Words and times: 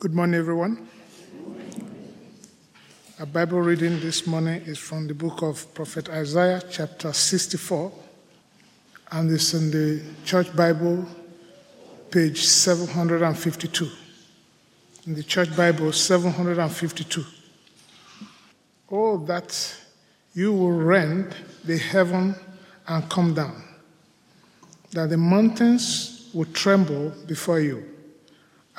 Good 0.00 0.14
morning, 0.14 0.40
everyone. 0.40 0.88
Our 3.18 3.26
Bible 3.26 3.60
reading 3.60 4.00
this 4.00 4.26
morning 4.26 4.62
is 4.62 4.78
from 4.78 5.06
the 5.06 5.12
book 5.12 5.42
of 5.42 5.74
Prophet 5.74 6.08
Isaiah, 6.08 6.62
chapter 6.70 7.12
64, 7.12 7.92
and 9.12 9.30
it's 9.30 9.52
in 9.52 9.70
the 9.70 10.02
Church 10.24 10.56
Bible, 10.56 11.04
page 12.10 12.46
752. 12.46 13.90
In 15.06 15.16
the 15.16 15.22
Church 15.22 15.54
Bible, 15.54 15.92
752. 15.92 17.22
Oh, 18.90 19.18
that 19.26 19.76
you 20.32 20.54
will 20.54 20.72
rend 20.72 21.34
the 21.62 21.76
heaven 21.76 22.34
and 22.88 23.10
come 23.10 23.34
down, 23.34 23.62
that 24.92 25.10
the 25.10 25.18
mountains 25.18 26.30
will 26.32 26.46
tremble 26.46 27.10
before 27.26 27.60
you 27.60 27.99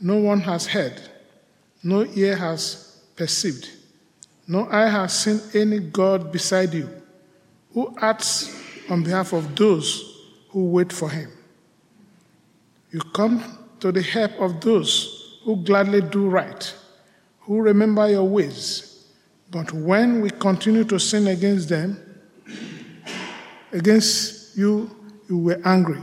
no 0.00 0.18
one 0.18 0.40
has 0.40 0.66
heard, 0.66 1.00
no 1.82 2.04
ear 2.14 2.36
has 2.36 3.00
perceived, 3.16 3.70
no 4.46 4.68
eye 4.70 4.88
has 4.88 5.18
seen 5.18 5.40
any 5.54 5.78
God 5.78 6.32
beside 6.32 6.74
you 6.74 6.88
who 7.72 7.94
acts 8.00 8.54
on 8.88 9.02
behalf 9.02 9.32
of 9.32 9.56
those 9.56 10.22
who 10.50 10.66
wait 10.66 10.92
for 10.92 11.10
him. 11.10 11.30
You 12.90 13.00
come 13.00 13.58
to 13.80 13.90
the 13.90 14.02
help 14.02 14.32
of 14.40 14.60
those 14.60 15.40
who 15.42 15.56
gladly 15.56 16.00
do 16.00 16.28
right, 16.28 16.74
who 17.40 17.60
remember 17.60 18.08
your 18.08 18.24
ways. 18.24 19.08
But 19.50 19.72
when 19.72 20.20
we 20.20 20.30
continue 20.30 20.84
to 20.84 20.98
sin 20.98 21.26
against 21.26 21.68
them, 21.68 21.98
against 23.72 24.56
you, 24.56 24.90
you 25.28 25.38
were 25.38 25.60
angry 25.64 26.00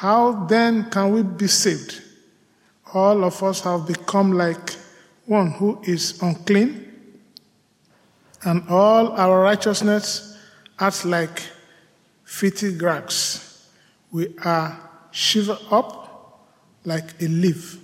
how 0.00 0.32
then 0.46 0.88
can 0.88 1.12
we 1.12 1.22
be 1.22 1.46
saved? 1.46 2.00
All 2.94 3.22
of 3.22 3.42
us 3.42 3.60
have 3.60 3.86
become 3.86 4.32
like 4.32 4.72
one 5.26 5.50
who 5.50 5.78
is 5.82 6.22
unclean, 6.22 6.90
and 8.42 8.66
all 8.70 9.12
our 9.12 9.42
righteousness 9.42 10.38
acts 10.78 11.04
like 11.04 11.42
filthy 12.24 12.78
rags. 12.78 13.68
We 14.10 14.34
are 14.42 14.80
shivered 15.10 15.58
up 15.70 16.48
like 16.86 17.20
a 17.20 17.28
leaf, 17.28 17.78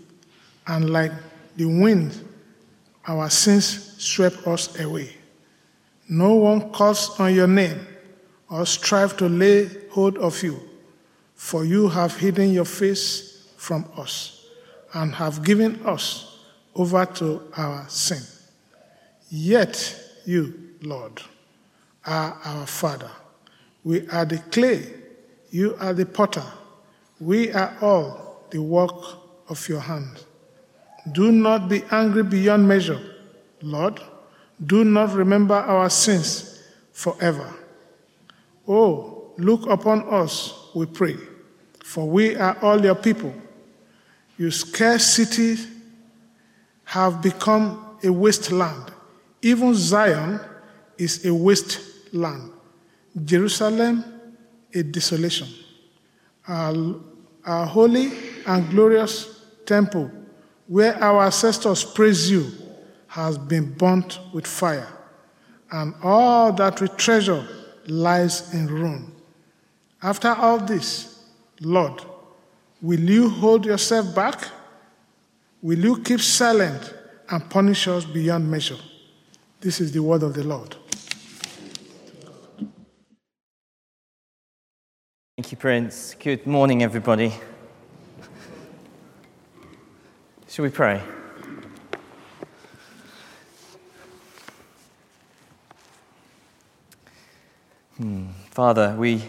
and 0.67 0.89
like 0.89 1.13
the 1.57 1.67
wind, 1.67 2.19
our 3.07 3.29
sins 3.29 3.95
swept 4.03 4.47
us 4.47 4.81
away. 4.81 5.15
No 6.09 6.33
one 6.33 6.71
calls 6.73 7.21
on 7.21 7.35
your 7.35 7.47
name 7.47 7.87
or 8.49 8.65
strive 8.65 9.19
to 9.19 9.29
lay 9.29 9.69
hold 9.91 10.17
of 10.17 10.43
you 10.43 10.66
for 11.37 11.65
you 11.65 11.89
have 11.89 12.17
hidden 12.17 12.53
your 12.53 12.65
face 12.65 13.53
from 13.57 13.89
us 13.97 14.47
and 14.95 15.15
have 15.15 15.45
given 15.45 15.85
us 15.87 16.39
over 16.75 17.05
to 17.05 17.43
our 17.57 17.87
sin. 17.89 18.23
Yet 19.29 20.03
you, 20.25 20.73
Lord, 20.83 21.21
are 22.05 22.39
our 22.45 22.67
Father. 22.67 23.11
We 23.85 24.09
are 24.09 24.25
the 24.25 24.39
clay, 24.39 24.93
you 25.51 25.77
are 25.79 25.93
the 25.93 26.07
potter. 26.07 26.45
We 27.21 27.53
are 27.53 27.77
all 27.81 28.47
the 28.51 28.63
work 28.63 29.05
of 29.49 29.69
your 29.69 29.81
hand. 29.81 30.25
Do 31.13 31.31
not 31.31 31.69
be 31.69 31.83
angry 31.91 32.23
beyond 32.23 32.67
measure, 32.67 33.01
Lord. 33.63 34.01
Do 34.65 34.85
not 34.85 35.15
remember 35.15 35.55
our 35.55 35.89
sins 35.89 36.63
forever. 36.93 37.55
Oh, 38.67 39.33
look 39.39 39.67
upon 39.69 40.03
us 40.13 40.66
we 40.77 40.85
pray, 40.85 41.17
for 41.83 42.07
we 42.07 42.37
are 42.37 42.59
all 42.61 42.85
your 42.85 42.95
people. 42.95 43.33
Your 44.37 44.51
scarce 44.51 45.07
cities 45.07 45.67
have 46.85 47.23
become 47.23 47.97
a 48.05 48.13
wasteland. 48.13 48.93
Even 49.41 49.75
Zion 49.75 50.39
is 50.99 51.25
a 51.25 51.33
wasteland. 51.33 52.53
Jerusalem, 53.25 54.05
a 54.75 54.83
desolation. 54.83 55.49
Our, 56.47 56.97
our 57.47 57.65
holy 57.65 58.13
and 58.47 58.69
glorious 58.69 59.47
temple, 59.65 60.11
where 60.67 61.03
our 61.03 61.25
ancestors 61.25 61.85
praise 61.85 62.31
you, 62.31 62.53
has 63.07 63.39
been 63.39 63.73
burnt 63.73 64.19
with 64.35 64.47
fire, 64.47 64.93
and 65.73 65.95
all 66.03 66.53
that 66.53 66.83
we 66.83 66.89
treasure 66.89 67.49
lies 67.87 68.53
in 68.53 68.67
ruin. 68.67 69.16
After 70.03 70.29
all 70.29 70.59
this, 70.59 71.25
Lord, 71.61 72.03
will 72.83 73.01
you 73.01 73.31
hold 73.31 73.65
yourself 73.65 74.15
back? 74.15 74.49
Will 75.63 75.79
you 75.79 76.03
keep 76.03 76.21
silent 76.21 76.95
and 77.31 77.49
punish 77.49 77.89
us 77.89 78.05
beyond 78.05 78.51
measure? 78.51 78.79
This 79.61 79.81
is 79.81 79.93
the 79.93 80.03
word 80.03 80.23
of 80.23 80.35
the 80.35 80.45
Lord. 80.45 80.77
Thank 85.37 85.51
you, 85.51 85.57
Prince. 85.59 86.15
Good 86.19 86.47
morning, 86.47 86.83
everybody. 86.83 87.33
Shall 90.49 90.63
we 90.63 90.71
pray? 90.71 91.03
Hmm. 97.97 98.29
Father, 98.51 98.95
we 98.99 99.23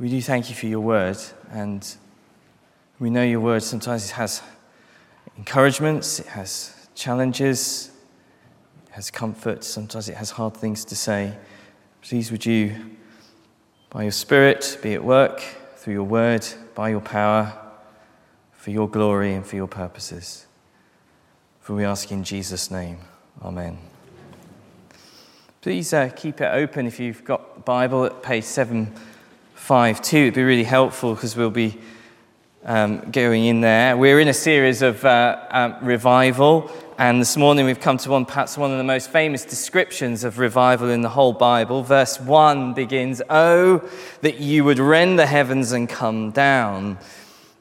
we 0.00 0.08
do 0.08 0.22
thank 0.22 0.48
you 0.48 0.56
for 0.56 0.66
your 0.66 0.80
word, 0.80 1.18
and 1.50 1.94
we 2.98 3.10
know 3.10 3.22
your 3.22 3.40
word 3.40 3.62
sometimes 3.62 4.06
it 4.06 4.12
has 4.12 4.42
encouragements, 5.36 6.18
it 6.18 6.26
has 6.26 6.88
challenges, 6.94 7.90
it 8.86 8.92
has 8.92 9.10
comfort, 9.10 9.62
sometimes 9.62 10.08
it 10.08 10.16
has 10.16 10.30
hard 10.30 10.56
things 10.56 10.86
to 10.86 10.96
say. 10.96 11.36
Please, 12.00 12.32
would 12.32 12.46
you, 12.46 12.96
by 13.90 14.04
your 14.04 14.12
Spirit, 14.12 14.78
be 14.82 14.94
at 14.94 15.04
work 15.04 15.42
through 15.76 15.92
your 15.92 16.04
word, 16.04 16.46
by 16.74 16.88
your 16.88 17.02
power, 17.02 17.52
for 18.52 18.70
your 18.70 18.88
glory 18.88 19.34
and 19.34 19.46
for 19.46 19.56
your 19.56 19.68
purposes. 19.68 20.46
For 21.60 21.74
we 21.74 21.84
ask 21.84 22.10
in 22.10 22.24
Jesus' 22.24 22.70
name. 22.70 23.00
Amen. 23.42 23.76
Please 25.60 25.92
uh, 25.92 26.08
keep 26.16 26.40
it 26.40 26.50
open 26.54 26.86
if 26.86 26.98
you've 26.98 27.22
got 27.22 27.56
the 27.56 27.60
Bible 27.60 28.06
at 28.06 28.22
page 28.22 28.44
7. 28.44 28.94
5 29.60 30.00
2. 30.00 30.16
It'd 30.16 30.34
be 30.34 30.42
really 30.42 30.64
helpful 30.64 31.14
because 31.14 31.36
we'll 31.36 31.50
be 31.50 31.78
um, 32.64 33.10
going 33.12 33.44
in 33.44 33.60
there. 33.60 33.96
We're 33.96 34.18
in 34.18 34.26
a 34.26 34.34
series 34.34 34.80
of 34.82 35.04
uh, 35.04 35.46
um, 35.50 35.76
revival, 35.82 36.72
and 36.98 37.20
this 37.20 37.36
morning 37.36 37.66
we've 37.66 37.78
come 37.78 37.98
to 37.98 38.10
one, 38.10 38.24
perhaps 38.24 38.56
one 38.56 38.72
of 38.72 38.78
the 38.78 38.84
most 38.84 39.10
famous 39.10 39.44
descriptions 39.44 40.24
of 40.24 40.38
revival 40.38 40.88
in 40.88 41.02
the 41.02 41.10
whole 41.10 41.34
Bible. 41.34 41.82
Verse 41.82 42.18
1 42.18 42.72
begins, 42.72 43.20
Oh, 43.28 43.88
that 44.22 44.40
you 44.40 44.64
would 44.64 44.78
rend 44.78 45.18
the 45.18 45.26
heavens 45.26 45.72
and 45.72 45.88
come 45.88 46.30
down. 46.30 46.98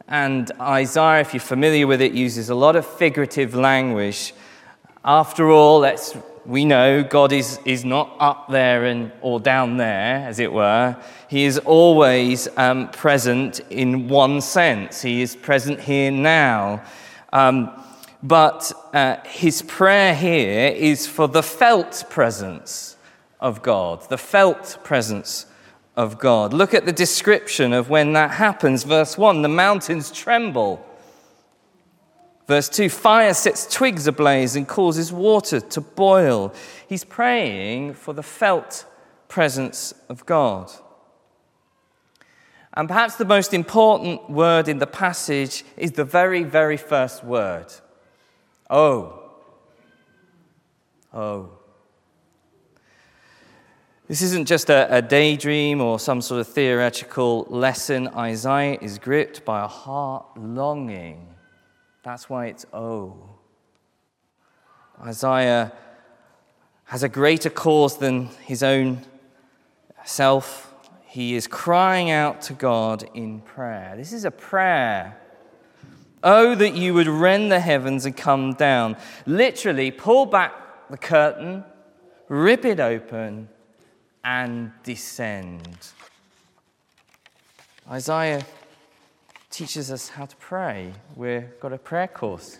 And 0.08 0.50
Isaiah, 0.60 1.20
if 1.20 1.34
you're 1.34 1.42
familiar 1.42 1.86
with 1.86 2.02
it, 2.02 2.14
uses 2.14 2.50
a 2.50 2.56
lot 2.56 2.78
of 2.78 2.88
figurative 2.88 3.54
language. 3.54 4.34
After 5.04 5.52
all, 5.52 5.80
let's 5.80 6.16
we 6.46 6.66
know 6.66 7.04
God 7.04 7.32
is, 7.32 7.60
is 7.66 7.86
not 7.86 8.16
up 8.20 8.50
there 8.50 8.86
and, 8.86 9.12
or 9.22 9.40
down 9.40 9.78
there, 9.78 10.28
as 10.28 10.40
it 10.40 10.52
were. 10.52 10.98
He 11.28 11.46
is 11.46 11.58
always 11.60 12.48
um, 12.58 12.90
present 12.90 13.60
in 13.70 14.08
one 14.08 14.42
sense. 14.42 15.02
He 15.02 15.22
is 15.22 15.36
present 15.36 15.80
here 15.80 16.12
now. 16.12 16.84
Um, 17.32 17.72
but 18.22 18.72
uh, 18.94 19.18
his 19.26 19.62
prayer 19.62 20.14
here 20.14 20.70
is 20.70 21.08
for 21.08 21.28
the 21.28 21.44
felt 21.44 22.04
presence 22.10 22.98
of 23.40 23.62
God, 23.62 24.08
the 24.10 24.18
felt 24.18 24.78
presence 24.84 25.46
of 25.96 26.20
God. 26.20 26.54
Look 26.54 26.74
at 26.74 26.86
the 26.86 26.92
description 26.92 27.74
of 27.74 27.90
when 27.90 28.14
that 28.14 28.32
happens. 28.32 28.84
Verse 28.84 29.18
1 29.18 29.42
the 29.42 29.50
mountains 29.50 30.12
tremble 30.12 30.86
Verse 32.50 32.68
2 32.68 32.90
Fire 32.90 33.36
sets 33.36 33.72
twigs 33.72 34.08
ablaze 34.08 34.56
and 34.56 34.68
causes 34.68 35.14
water 35.14 35.60
to 35.60 35.82
boil. 35.82 36.52
He's 36.88 37.04
praying 37.04 37.94
for 37.94 38.12
the 38.12 38.24
felt 38.24 38.86
presence 39.28 39.94
of 40.10 40.26
God. 40.26 40.72
And 42.74 42.88
perhaps 42.88 43.18
the 43.18 43.26
most 43.26 43.54
important 43.54 44.32
word 44.32 44.68
in 44.68 44.80
the 44.80 44.88
passage 44.88 45.64
is 45.78 45.92
the 45.92 46.04
very, 46.04 46.44
very 46.44 46.76
first 46.76 47.24
word 47.24 47.68
Oh. 48.68 49.32
Oh. 51.14 51.52
This 54.08 54.24
isn't 54.24 54.48
just 54.48 54.72
a, 54.72 54.96
a, 54.96 55.04
daydream 55.04 55.82
or 55.82 56.00
some 56.00 56.20
sort 56.20 56.42
of 56.42 56.48
theoretical 56.48 57.46
lesson. 57.48 58.08
Isaiah 58.08 58.80
is 58.82 58.98
gripped 58.98 59.46
by 59.46 59.64
a 59.64 59.68
heart 59.68 60.26
longing. 60.36 61.36
That's 62.04 62.30
why 62.30 62.48
it's 62.48 62.66
oh. 62.74 63.18
Isaiah 65.02 65.72
has 66.86 67.04
a 67.04 67.10
greater 67.10 67.50
cause 67.50 67.98
than 67.98 68.28
his 68.46 68.64
own 68.64 69.06
self. 70.06 70.74
He 71.06 71.36
is 71.36 71.48
crying 71.48 72.12
out 72.12 72.42
to 72.44 72.54
God 72.54 73.10
in 73.14 73.42
prayer. 73.42 73.94
This 73.96 74.14
is 74.14 74.26
a 74.26 74.32
prayer. 74.32 75.18
Oh, 76.24 76.54
that 76.56 76.76
you 76.76 76.94
would 76.94 77.08
rend 77.08 77.52
the 77.52 77.60
heavens 77.60 78.06
and 78.06 78.16
come 78.16 78.54
down. 78.54 78.98
Literally, 79.26 79.92
pull 79.92 80.26
back 80.26 80.54
the 80.90 80.98
curtain, 80.98 81.64
rip 82.28 82.66
it 82.66 82.80
open 82.80 83.48
and 84.24 84.72
descend. 84.84 85.78
Isaiah 87.90 88.46
teaches 89.50 89.92
us 89.92 90.10
how 90.10 90.26
to 90.26 90.36
pray. 90.38 90.94
We've 91.16 91.60
got 91.60 91.74
a 91.74 91.78
prayer 91.78 92.08
course 92.08 92.60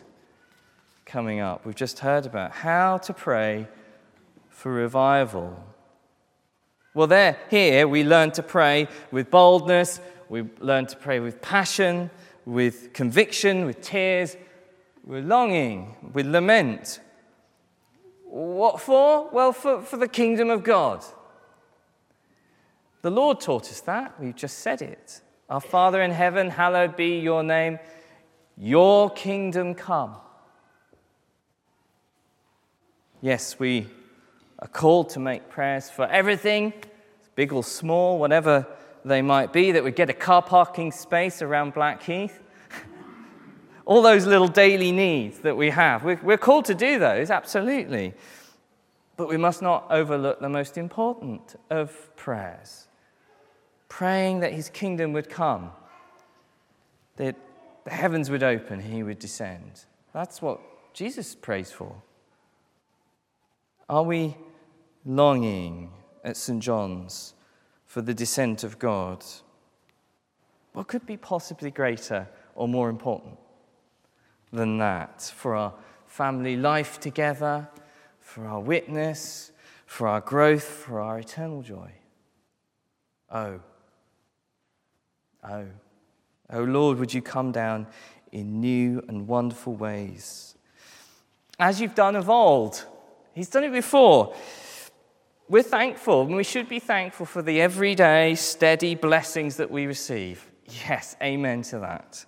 coming 1.06 1.40
up. 1.40 1.66
We've 1.66 1.76
just 1.76 2.00
heard 2.00 2.26
about 2.26 2.52
how 2.52 2.98
to 3.00 3.14
pray 3.14 3.68
for 4.50 4.72
revival. 4.72 5.64
Well, 6.94 7.08
there, 7.08 7.38
here, 7.50 7.88
we 7.88 8.04
learn 8.04 8.32
to 8.32 8.44
pray 8.44 8.88
with 9.12 9.30
boldness, 9.30 10.02
we 10.28 10.44
learn 10.60 10.86
to 10.88 10.98
pray 10.98 11.20
with 11.20 11.42
passion, 11.42 12.10
with 12.46 12.94
conviction, 12.94 13.66
with 13.66 13.82
tears, 13.82 14.36
with 15.06 15.26
longing, 15.26 15.96
with 16.14 16.26
lament. 16.26 17.00
What 18.26 18.80
for? 18.82 19.30
Well, 19.32 19.54
for, 19.54 19.82
for 19.82 19.98
the 19.98 20.08
kingdom 20.08 20.50
of 20.50 20.64
God. 20.64 21.04
The 23.02 23.10
Lord 23.10 23.40
taught 23.40 23.70
us 23.70 23.82
that. 23.82 24.20
We've 24.20 24.36
just 24.36 24.60
said 24.60 24.82
it. 24.82 25.22
Our 25.50 25.60
Father 25.60 26.00
in 26.04 26.12
heaven, 26.12 26.52
hallowed 26.52 26.96
be 26.96 27.20
your 27.20 27.42
name. 27.42 27.80
Your 28.56 29.10
kingdom 29.10 29.74
come. 29.74 30.16
Yes, 33.20 33.58
we 33.58 33.88
are 34.60 34.68
called 34.68 35.10
to 35.12 35.20
make 35.20 35.50
prayers 35.50 35.90
for 35.90 36.06
everything, 36.06 36.74
big 37.34 37.52
or 37.52 37.64
small, 37.64 38.20
whatever 38.20 38.68
they 39.04 39.24
might 39.24 39.52
be, 39.52 39.72
that 39.72 39.84
we 39.84 39.90
get 39.90 40.10
a 40.10 40.14
car 40.14 40.44
parking 40.44 40.92
space 40.92 41.42
around 41.42 41.74
Blackheath. 41.74 42.44
All 43.86 44.04
those 44.04 44.28
little 44.28 44.48
daily 44.48 44.92
needs 44.92 45.40
that 45.40 45.58
we 45.58 45.72
have. 45.72 46.04
We're 46.04 46.38
called 46.38 46.66
to 46.66 46.76
do 46.76 47.00
those, 47.00 47.32
absolutely. 47.32 48.14
But 49.18 49.28
we 49.28 49.38
must 49.38 49.64
not 49.64 49.88
overlook 49.90 50.42
the 50.42 50.50
most 50.50 50.78
important 50.78 51.56
of 51.72 52.16
prayers 52.16 52.89
praying 53.90 54.40
that 54.40 54.54
his 54.54 54.70
kingdom 54.70 55.12
would 55.14 55.30
come, 55.30 55.72
that 57.18 57.36
the 57.84 57.92
heavens 57.92 58.30
would 58.30 58.44
open, 58.44 58.80
he 58.80 59.04
would 59.04 59.20
descend. 59.20 59.86
That's 60.14 60.42
what 60.42 60.62
Jesus 60.94 61.36
prays 61.36 61.72
for. 61.72 62.02
Are 63.90 64.04
we 64.04 64.38
longing 65.06 65.92
at 66.24 66.38
St. 66.38 66.62
John's 66.62 67.34
for 67.86 68.02
the 68.02 68.14
descent 68.14 68.64
of 68.64 68.78
God? 68.78 69.26
What 70.74 70.88
could 70.88 71.06
be 71.06 71.18
possibly 71.18 71.72
greater 71.72 72.28
or 72.56 72.68
more 72.68 72.90
important 72.90 73.38
than 74.54 74.78
that 74.78 75.22
for 75.36 75.56
our 75.56 75.74
family 76.06 76.56
life 76.56 77.00
together, 77.00 77.68
for 78.20 78.46
our 78.46 78.60
witness, 78.60 79.52
for 79.86 80.08
our 80.08 80.22
growth, 80.22 80.64
for 80.64 81.02
our 81.02 81.20
eternal 81.20 81.64
joy? 81.64 81.92
Oh, 83.32 83.60
Oh, 85.44 85.66
oh 86.52 86.64
Lord, 86.64 87.00
would 87.00 87.14
you 87.14 87.22
come 87.22 87.52
down 87.52 87.88
in 88.32 88.60
new 88.60 89.04
and 89.08 89.28
wonderful 89.28 89.76
ways? 89.76 90.56
As 91.60 91.82
you've 91.82 91.96
done 91.96 92.16
of 92.16 92.30
old, 92.30 92.86
He's 93.34 93.50
done 93.50 93.64
it 93.64 93.72
before. 93.72 94.36
We're 95.48 95.64
thankful, 95.64 96.22
and 96.22 96.36
we 96.36 96.44
should 96.44 96.70
be 96.70 96.80
thankful 96.80 97.26
for 97.26 97.42
the 97.42 97.62
everyday, 97.62 98.36
steady 98.36 98.96
blessings 98.96 99.58
that 99.58 99.72
we 99.72 99.88
receive. 99.88 100.48
Yes, 100.88 101.16
amen 101.22 101.64
to 101.64 101.80
that. 101.80 102.26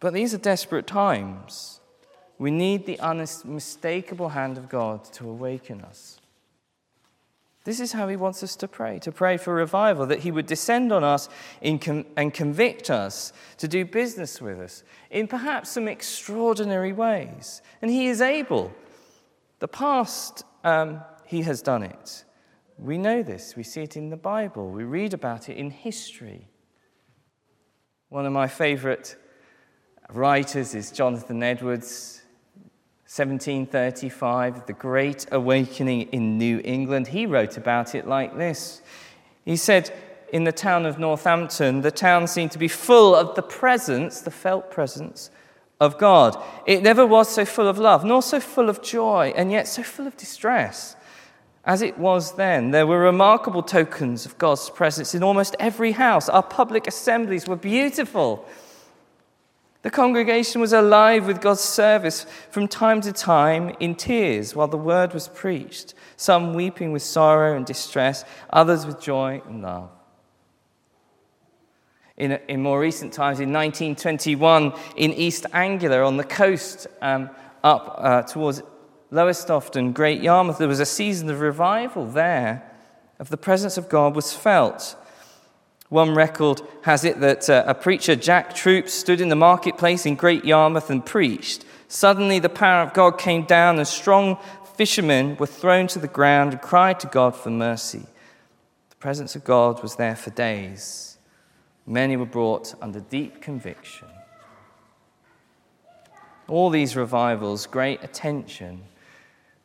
But 0.00 0.14
these 0.14 0.34
are 0.34 0.38
desperate 0.38 0.86
times. 0.86 1.80
We 2.38 2.50
need 2.50 2.86
the 2.86 2.98
unmistakable 3.00 4.30
hand 4.30 4.58
of 4.58 4.68
God 4.68 5.04
to 5.14 5.28
awaken 5.28 5.82
us. 5.82 6.17
This 7.68 7.80
is 7.80 7.92
how 7.92 8.08
he 8.08 8.16
wants 8.16 8.42
us 8.42 8.56
to 8.56 8.66
pray 8.66 8.98
to 9.00 9.12
pray 9.12 9.36
for 9.36 9.52
revival, 9.52 10.06
that 10.06 10.20
he 10.20 10.30
would 10.30 10.46
descend 10.46 10.90
on 10.90 11.04
us 11.04 11.28
com- 11.82 12.06
and 12.16 12.32
convict 12.32 12.88
us 12.88 13.34
to 13.58 13.68
do 13.68 13.84
business 13.84 14.40
with 14.40 14.58
us 14.58 14.82
in 15.10 15.28
perhaps 15.28 15.72
some 15.72 15.86
extraordinary 15.86 16.94
ways. 16.94 17.60
And 17.82 17.90
he 17.90 18.06
is 18.06 18.22
able. 18.22 18.72
The 19.58 19.68
past, 19.68 20.44
um, 20.64 21.02
he 21.26 21.42
has 21.42 21.60
done 21.60 21.82
it. 21.82 22.24
We 22.78 22.96
know 22.96 23.22
this. 23.22 23.54
We 23.54 23.64
see 23.64 23.82
it 23.82 23.98
in 23.98 24.08
the 24.08 24.16
Bible. 24.16 24.70
We 24.70 24.84
read 24.84 25.12
about 25.12 25.50
it 25.50 25.58
in 25.58 25.68
history. 25.68 26.48
One 28.08 28.24
of 28.24 28.32
my 28.32 28.48
favorite 28.48 29.14
writers 30.08 30.74
is 30.74 30.90
Jonathan 30.90 31.42
Edwards. 31.42 32.17
1735, 33.08 34.66
the 34.66 34.74
Great 34.74 35.24
Awakening 35.32 36.02
in 36.12 36.36
New 36.36 36.60
England, 36.62 37.08
he 37.08 37.24
wrote 37.24 37.56
about 37.56 37.94
it 37.94 38.06
like 38.06 38.36
this. 38.36 38.82
He 39.46 39.56
said, 39.56 39.90
In 40.30 40.44
the 40.44 40.52
town 40.52 40.84
of 40.84 40.98
Northampton, 40.98 41.80
the 41.80 41.90
town 41.90 42.26
seemed 42.26 42.52
to 42.52 42.58
be 42.58 42.68
full 42.68 43.14
of 43.14 43.34
the 43.34 43.42
presence, 43.42 44.20
the 44.20 44.30
felt 44.30 44.70
presence 44.70 45.30
of 45.80 45.96
God. 45.96 46.36
It 46.66 46.82
never 46.82 47.06
was 47.06 47.30
so 47.30 47.46
full 47.46 47.66
of 47.66 47.78
love, 47.78 48.04
nor 48.04 48.20
so 48.20 48.40
full 48.40 48.68
of 48.68 48.82
joy, 48.82 49.32
and 49.34 49.50
yet 49.50 49.66
so 49.66 49.82
full 49.82 50.06
of 50.06 50.14
distress 50.18 50.94
as 51.64 51.80
it 51.80 51.98
was 51.98 52.36
then. 52.36 52.72
There 52.72 52.86
were 52.86 52.98
remarkable 52.98 53.62
tokens 53.62 54.26
of 54.26 54.36
God's 54.36 54.68
presence 54.70 55.14
in 55.14 55.22
almost 55.22 55.56
every 55.58 55.92
house. 55.92 56.28
Our 56.28 56.42
public 56.42 56.86
assemblies 56.86 57.46
were 57.46 57.56
beautiful. 57.56 58.46
The 59.82 59.90
congregation 59.90 60.60
was 60.60 60.72
alive 60.72 61.26
with 61.26 61.40
God's 61.40 61.60
service 61.60 62.26
from 62.50 62.66
time 62.66 63.00
to 63.02 63.12
time 63.12 63.76
in 63.78 63.94
tears 63.94 64.54
while 64.54 64.66
the 64.66 64.76
word 64.76 65.14
was 65.14 65.28
preached, 65.28 65.94
some 66.16 66.54
weeping 66.54 66.90
with 66.90 67.02
sorrow 67.02 67.56
and 67.56 67.64
distress, 67.64 68.24
others 68.50 68.86
with 68.86 69.00
joy 69.00 69.40
and 69.46 69.62
love. 69.62 69.90
In, 72.16 72.32
in 72.48 72.60
more 72.60 72.80
recent 72.80 73.12
times, 73.12 73.38
in 73.38 73.52
1921, 73.52 74.72
in 74.96 75.12
East 75.12 75.46
Anglia 75.52 76.02
on 76.02 76.16
the 76.16 76.24
coast 76.24 76.88
um, 77.00 77.30
up 77.62 77.94
uh, 77.98 78.22
towards 78.22 78.60
Lowestoft 79.12 79.76
and 79.76 79.94
Great 79.94 80.20
Yarmouth, 80.20 80.58
there 80.58 80.66
was 80.66 80.80
a 80.80 80.86
season 80.86 81.30
of 81.30 81.40
revival 81.40 82.04
there, 82.04 82.68
of 83.20 83.30
the 83.30 83.36
presence 83.36 83.78
of 83.78 83.88
God 83.88 84.16
was 84.16 84.32
felt. 84.32 84.96
One 85.88 86.14
record 86.14 86.60
has 86.82 87.04
it 87.04 87.20
that 87.20 87.48
uh, 87.48 87.64
a 87.66 87.74
preacher, 87.74 88.14
Jock 88.14 88.54
Troup, 88.54 88.88
stood 88.88 89.20
in 89.20 89.30
the 89.30 89.36
marketplace 89.36 90.04
in 90.04 90.16
Great 90.16 90.44
Yarmouth 90.44 90.90
and 90.90 91.04
preached. 91.04 91.64
Suddenly, 91.88 92.40
the 92.40 92.50
power 92.50 92.82
of 92.82 92.92
God 92.92 93.18
came 93.18 93.44
down, 93.44 93.78
and 93.78 93.88
strong 93.88 94.36
fishermen 94.76 95.36
were 95.38 95.46
thrown 95.46 95.86
to 95.88 95.98
the 95.98 96.06
ground 96.06 96.52
and 96.52 96.60
cried 96.60 97.00
to 97.00 97.06
God 97.06 97.34
for 97.34 97.50
mercy. 97.50 98.06
The 98.90 98.96
presence 98.96 99.34
of 99.34 99.44
God 99.44 99.82
was 99.82 99.96
there 99.96 100.14
for 100.14 100.30
days. 100.30 101.16
Many 101.86 102.18
were 102.18 102.26
brought 102.26 102.74
under 102.82 103.00
deep 103.00 103.40
conviction. 103.40 104.08
All 106.48 106.68
these 106.68 106.96
revivals, 106.96 107.66
great 107.66 108.04
attention 108.04 108.82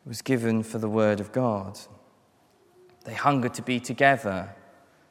was 0.06 0.22
given 0.22 0.62
for 0.62 0.78
the 0.78 0.88
Word 0.88 1.20
of 1.20 1.32
God. 1.32 1.78
They 3.04 3.14
hungered 3.14 3.54
to 3.54 3.62
be 3.62 3.78
together 3.78 4.54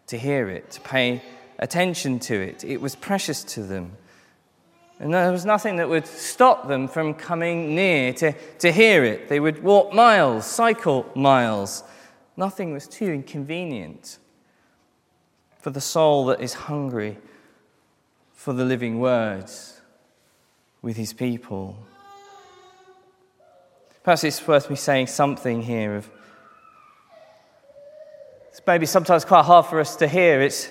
to 0.07 0.17
hear 0.17 0.50
it, 0.50 0.72
to 0.72 0.81
pay 0.81 1.22
attention 1.60 2.19
to 2.19 2.36
it. 2.36 2.63
It 2.63 2.81
was 2.81 2.95
precious 2.95 3.43
to 3.45 3.63
them. 3.63 3.98
And 5.00 5.13
there 5.13 5.31
was 5.31 5.45
nothing 5.45 5.77
that 5.77 5.89
would 5.89 6.07
stop 6.07 6.67
them 6.67 6.88
from 6.88 7.13
coming 7.13 7.75
near 7.75 8.13
to, 8.13 8.33
to 8.60 8.72
hear 8.72 9.03
it. 9.03 9.27
They 9.27 9.39
would 9.39 9.63
walk 9.63 9.93
miles, 9.93 10.45
cycle 10.45 11.05
miles. 11.15 11.83
Nothing 12.38 12.74
was 12.74 12.88
too 12.88 13.12
inconvenient 13.12 14.17
for 15.60 15.72
the 15.72 15.81
soul 15.81 16.25
that 16.27 16.41
is 16.41 16.53
hungry 16.53 17.17
for 18.33 18.53
the 18.53 18.65
living 18.65 19.00
words 19.00 19.81
with 20.81 20.98
his 20.98 21.13
people. 21.13 21.77
Perhaps 24.03 24.25
it's 24.25 24.45
worth 24.45 24.69
me 24.69 24.75
saying 24.75 25.07
something 25.07 25.62
here 25.62 25.95
of 25.95 26.10
it's 28.53 28.62
maybe 28.67 28.86
sometimes 28.86 29.25
quite 29.25 29.45
hard 29.45 29.65
for 29.65 29.79
us 29.79 29.95
to 29.95 30.07
hear. 30.07 30.39
It's, 30.39 30.69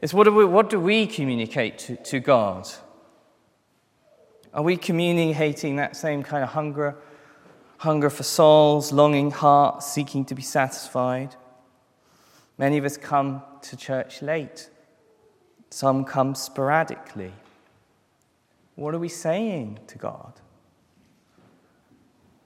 is 0.00 0.14
what 0.14 0.24
do 0.24 0.32
we, 0.32 0.46
what 0.46 0.70
do 0.70 0.80
we 0.80 1.06
communicate 1.06 1.78
to, 1.80 1.96
to 1.96 2.18
God? 2.18 2.66
Are 4.54 4.62
we 4.62 4.78
communicating 4.78 5.76
that 5.76 5.96
same 5.96 6.22
kind 6.22 6.42
of 6.42 6.48
hunger, 6.48 6.96
hunger 7.76 8.08
for 8.08 8.22
souls, 8.22 8.90
longing 8.90 9.30
hearts, 9.32 9.92
seeking 9.92 10.24
to 10.24 10.34
be 10.34 10.40
satisfied? 10.40 11.36
Many 12.56 12.78
of 12.78 12.86
us 12.86 12.96
come 12.96 13.42
to 13.64 13.76
church 13.76 14.22
late. 14.22 14.70
Some 15.68 16.06
come 16.06 16.34
sporadically. 16.34 17.34
What 18.76 18.94
are 18.94 18.98
we 18.98 19.10
saying 19.10 19.80
to 19.88 19.98
God? 19.98 20.40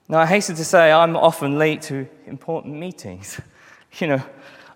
Now, 0.09 0.19
I 0.19 0.26
hasten 0.26 0.57
to 0.57 0.64
say 0.64 0.90
I'm 0.90 1.14
often 1.14 1.61
late 1.61 1.83
to 1.83 2.09
important 2.26 2.75
meetings. 2.75 3.40
you 4.00 4.09
know, 4.09 4.23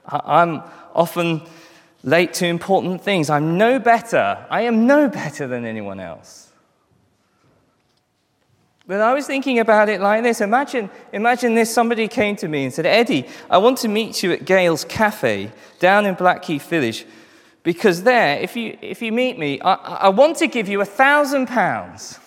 I'm 0.09 0.62
often 0.95 1.43
late 2.03 2.33
to 2.35 2.47
important 2.47 3.03
things. 3.03 3.31
I'm 3.31 3.59
no 3.59 3.79
better. 3.79 4.45
I 4.50 4.62
am 4.62 4.87
no 4.87 5.09
better 5.09 5.47
than 5.47 5.65
anyone 5.65 6.00
else. 6.00 6.53
But 8.87 9.03
I 9.03 9.12
was 9.12 9.27
thinking 9.27 9.59
about 9.59 9.91
it 9.91 10.00
like 10.00 10.23
this. 10.23 10.41
Imagine, 10.41 10.88
imagine 11.12 11.55
this 11.55 11.73
somebody 11.73 12.09
came 12.09 12.37
to 12.37 12.49
me 12.49 12.65
and 12.65 12.73
said, 12.73 12.87
Eddie, 12.87 13.27
I 13.50 13.59
want 13.59 13.77
to 13.79 13.88
meet 13.88 14.23
you 14.23 14.33
at 14.33 14.47
Gail's 14.47 14.85
Cafe 14.85 15.53
down 15.79 16.07
in 16.07 16.15
Blackheath 16.15 16.67
Village 16.71 17.05
because 17.62 18.03
there, 18.03 18.38
if 18.38 18.57
you, 18.57 18.79
if 18.81 19.03
you 19.03 19.12
meet 19.12 19.38
me, 19.38 19.61
I, 19.61 19.75
I 19.75 20.09
want 20.09 20.38
to 20.38 20.47
give 20.47 20.71
you 20.71 20.81
a 20.81 20.87
thousand 20.87 21.49
pounds. 21.49 22.19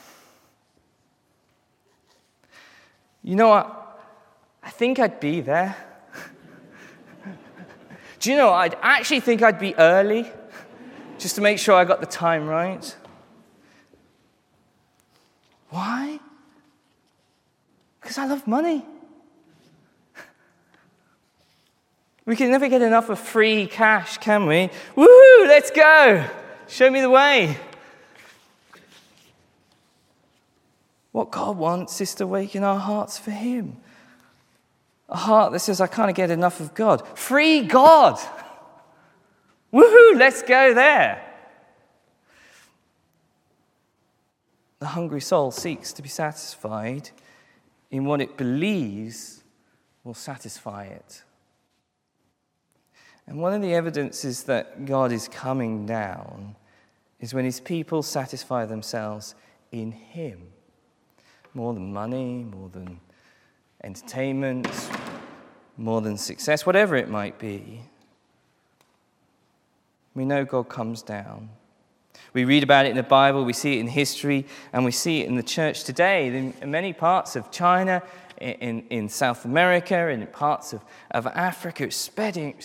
You 3.23 3.35
know 3.35 3.49
what? 3.49 3.99
I 4.61 4.69
think 4.69 4.99
I'd 4.99 5.19
be 5.19 5.41
there. 5.41 5.75
Do 8.21 8.29
you 8.29 8.37
know, 8.37 8.51
I'd 8.51 8.77
actually 8.83 9.19
think 9.19 9.41
I'd 9.41 9.59
be 9.59 9.75
early 9.75 10.31
just 11.17 11.35
to 11.35 11.41
make 11.41 11.57
sure 11.57 11.73
I 11.73 11.85
got 11.85 12.01
the 12.01 12.05
time 12.05 12.47
right. 12.47 12.95
Why? 15.69 16.19
Because 17.99 18.19
I 18.19 18.27
love 18.27 18.45
money. 18.45 18.85
We 22.25 22.35
can 22.35 22.51
never 22.51 22.69
get 22.69 22.83
enough 22.83 23.09
of 23.09 23.17
free 23.17 23.65
cash, 23.65 24.19
can 24.19 24.45
we? 24.45 24.69
Woohoo, 24.95 25.47
let's 25.47 25.71
go. 25.71 26.23
Show 26.67 26.91
me 26.91 27.01
the 27.01 27.09
way. 27.09 27.57
What 31.11 31.31
God 31.31 31.57
wants 31.57 31.99
is 32.01 32.13
to 32.15 32.25
awaken 32.25 32.63
our 32.63 32.79
hearts 32.79 33.17
for 33.17 33.31
Him. 33.31 33.77
A 35.11 35.17
heart 35.17 35.51
that 35.51 35.59
says, 35.59 35.81
I 35.81 35.87
can't 35.87 36.15
get 36.15 36.31
enough 36.31 36.59
of 36.59 36.73
God. 36.73 37.05
Free 37.17 37.63
God. 37.63 38.17
Woohoo, 39.73 40.17
let's 40.17 40.41
go 40.41 40.73
there. 40.73 41.27
The 44.79 44.87
hungry 44.87 45.21
soul 45.21 45.51
seeks 45.51 45.93
to 45.93 46.01
be 46.01 46.09
satisfied 46.09 47.11
in 47.91 48.05
what 48.05 48.21
it 48.21 48.37
believes 48.37 49.43
will 50.03 50.13
satisfy 50.13 50.85
it. 50.85 51.23
And 53.27 53.39
one 53.39 53.53
of 53.53 53.61
the 53.61 53.73
evidences 53.73 54.43
that 54.43 54.85
God 54.85 55.11
is 55.11 55.27
coming 55.27 55.85
down 55.85 56.55
is 57.19 57.33
when 57.33 57.45
his 57.45 57.59
people 57.59 58.01
satisfy 58.01 58.65
themselves 58.65 59.35
in 59.71 59.91
him. 59.91 60.47
More 61.53 61.73
than 61.73 61.93
money, 61.93 62.43
more 62.43 62.69
than 62.69 62.99
entertainment, 63.83 64.67
more 65.77 66.01
than 66.01 66.17
success, 66.17 66.65
whatever 66.65 66.95
it 66.95 67.09
might 67.09 67.39
be. 67.39 67.81
We 70.13 70.25
know 70.25 70.45
God 70.45 70.69
comes 70.69 71.01
down. 71.01 71.49
We 72.33 72.45
read 72.45 72.63
about 72.63 72.85
it 72.85 72.89
in 72.89 72.97
the 72.97 73.03
Bible, 73.03 73.43
we 73.43 73.53
see 73.53 73.77
it 73.77 73.79
in 73.79 73.87
history, 73.87 74.45
and 74.71 74.85
we 74.85 74.91
see 74.91 75.21
it 75.21 75.27
in 75.27 75.35
the 75.35 75.43
church 75.43 75.83
today. 75.83 76.53
In 76.61 76.71
many 76.71 76.93
parts 76.93 77.35
of 77.35 77.51
China, 77.51 78.01
in, 78.39 78.85
in 78.89 79.09
South 79.09 79.45
America, 79.45 80.07
in 80.07 80.25
parts 80.27 80.73
of, 80.73 80.81
of 81.11 81.27
Africa, 81.27 81.85
it's 81.85 81.95
spreading, 81.95 82.55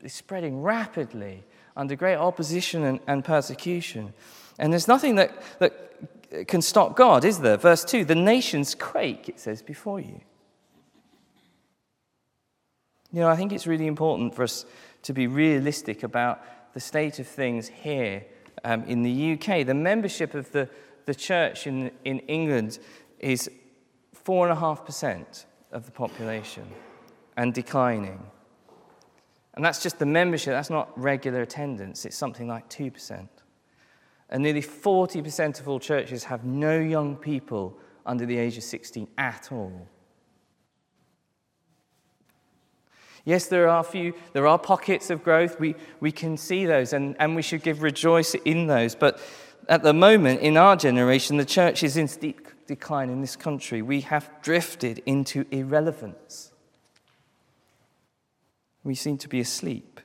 it's 0.00 0.14
spreading 0.14 0.62
rapidly 0.62 1.44
under 1.76 1.96
great 1.96 2.16
opposition 2.16 2.84
and, 2.84 3.00
and 3.06 3.24
persecution. 3.24 4.12
And 4.58 4.72
there's 4.72 4.88
nothing 4.88 5.16
that, 5.16 5.40
that 5.58 6.46
can 6.46 6.62
stop 6.62 6.96
God, 6.96 7.24
is 7.24 7.40
there? 7.40 7.56
Verse 7.56 7.84
2 7.84 8.04
The 8.04 8.14
nations 8.14 8.74
quake, 8.74 9.28
it 9.28 9.40
says, 9.40 9.62
before 9.62 10.00
you. 10.00 10.20
You 13.12 13.20
know, 13.20 13.28
I 13.28 13.36
think 13.36 13.52
it's 13.52 13.66
really 13.66 13.86
important 13.86 14.34
for 14.34 14.42
us 14.42 14.66
to 15.02 15.12
be 15.12 15.26
realistic 15.26 16.02
about 16.02 16.42
the 16.74 16.80
state 16.80 17.18
of 17.18 17.26
things 17.26 17.68
here 17.68 18.24
um, 18.64 18.84
in 18.84 19.02
the 19.02 19.32
UK. 19.32 19.66
The 19.66 19.74
membership 19.74 20.34
of 20.34 20.50
the, 20.52 20.68
the 21.06 21.14
church 21.14 21.66
in, 21.66 21.90
in 22.04 22.18
England 22.20 22.78
is 23.18 23.50
4.5% 24.24 25.46
of 25.72 25.86
the 25.86 25.90
population 25.90 26.66
and 27.36 27.54
declining. 27.54 28.22
And 29.54 29.64
that's 29.64 29.82
just 29.82 29.98
the 29.98 30.06
membership, 30.06 30.52
that's 30.52 30.70
not 30.70 30.90
regular 31.00 31.42
attendance, 31.42 32.04
it's 32.04 32.16
something 32.16 32.46
like 32.46 32.68
2%. 32.68 33.26
And 34.30 34.42
nearly 34.42 34.62
40% 34.62 35.60
of 35.60 35.68
all 35.68 35.80
churches 35.80 36.24
have 36.24 36.44
no 36.44 36.78
young 36.78 37.16
people 37.16 37.78
under 38.04 38.26
the 38.26 38.36
age 38.36 38.58
of 38.58 38.64
16 38.64 39.08
at 39.16 39.50
all. 39.50 39.88
Yes, 43.28 43.44
there 43.44 43.68
are 43.68 43.84
few, 43.84 44.14
there 44.32 44.46
are 44.46 44.58
pockets 44.58 45.10
of 45.10 45.22
growth. 45.22 45.60
We, 45.60 45.74
we 46.00 46.10
can 46.10 46.38
see 46.38 46.64
those, 46.64 46.94
and, 46.94 47.14
and 47.18 47.36
we 47.36 47.42
should 47.42 47.62
give 47.62 47.82
rejoice 47.82 48.34
in 48.34 48.68
those. 48.68 48.94
But 48.94 49.20
at 49.68 49.82
the 49.82 49.92
moment, 49.92 50.40
in 50.40 50.56
our 50.56 50.76
generation, 50.76 51.36
the 51.36 51.44
church 51.44 51.82
is 51.82 51.98
in 51.98 52.08
steep 52.08 52.48
decline 52.66 53.10
in 53.10 53.20
this 53.20 53.36
country. 53.36 53.82
We 53.82 54.00
have 54.00 54.30
drifted 54.40 55.02
into 55.04 55.44
irrelevance. 55.50 56.52
We 58.82 58.94
seem 58.94 59.18
to 59.18 59.28
be 59.28 59.40
asleep. 59.40 60.00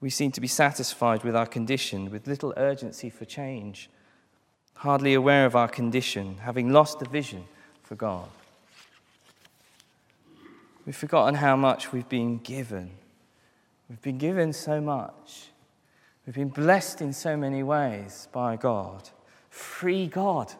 We 0.00 0.10
seem 0.10 0.30
to 0.30 0.40
be 0.40 0.46
satisfied 0.46 1.24
with 1.24 1.34
our 1.34 1.46
condition, 1.46 2.08
with 2.08 2.28
little 2.28 2.54
urgency 2.56 3.10
for 3.10 3.24
change, 3.24 3.90
hardly 4.74 5.14
aware 5.14 5.44
of 5.44 5.56
our 5.56 5.66
condition, 5.66 6.36
having 6.38 6.72
lost 6.72 7.00
the 7.00 7.08
vision 7.08 7.46
for 7.82 7.96
God. 7.96 8.28
We've 10.86 10.96
forgotten 10.96 11.36
how 11.36 11.56
much 11.56 11.92
we've 11.92 12.08
been 12.08 12.38
given. 12.38 12.90
We've 13.88 14.02
been 14.02 14.18
given 14.18 14.52
so 14.52 14.80
much. 14.80 15.50
We've 16.26 16.34
been 16.34 16.48
blessed 16.48 17.00
in 17.00 17.12
so 17.12 17.36
many 17.36 17.62
ways 17.62 18.28
by 18.32 18.56
God. 18.56 19.10
Free 19.50 20.06
God. 20.06 20.52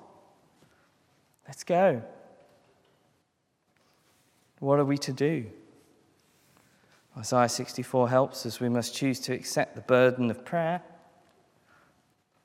Let's 1.47 1.65
go. 1.65 2.03
What 4.61 4.79
are 4.79 4.85
we 4.85 4.99
to 4.99 5.13
do? 5.13 5.47
Isaiah 7.17 7.49
64 7.49 8.09
helps 8.09 8.47
us. 8.47 8.61
We 8.61 8.69
must 8.69 8.95
choose 8.95 9.21
to 9.21 9.33
accept 9.33 9.75
the 9.75 9.83
burden 9.83 10.31
of 10.31 10.45
prayer, 10.45 10.83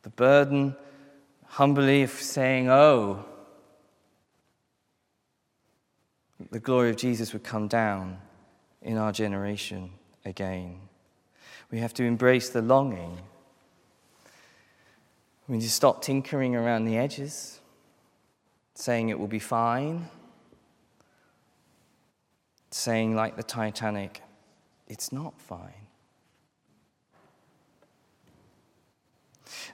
the 0.04 0.10
burden 0.10 0.76
humbly 1.46 2.04
of 2.04 2.12
saying, 2.12 2.70
Oh, 2.70 3.26
the 6.51 6.60
glory 6.60 6.89
of 6.89 6.96
Jesus 6.96 7.34
would 7.34 7.43
come 7.43 7.67
down 7.67 8.19
in 8.81 8.98
our 8.98 9.12
generation 9.12 9.91
again. 10.25 10.79
We 11.72 11.79
have 11.79 11.93
to 11.96 12.03
embrace 12.03 12.50
the 12.50 12.62
longing. 12.62 13.19
We 15.48 15.58
need 15.58 15.63
to 15.63 15.69
stop 15.69 16.01
tinkering 16.01 16.55
around 16.55 16.86
the 16.86 16.98
edges, 16.98 17.60
saying 18.75 19.10
it 19.10 19.19
will 19.19 19.27
be 19.27 19.39
fine, 19.39 20.08
saying, 22.72 23.15
like 23.15 23.36
the 23.36 23.43
Titanic, 23.43 24.22
it's 24.88 25.12
not 25.12 25.39
fine. 25.39 25.88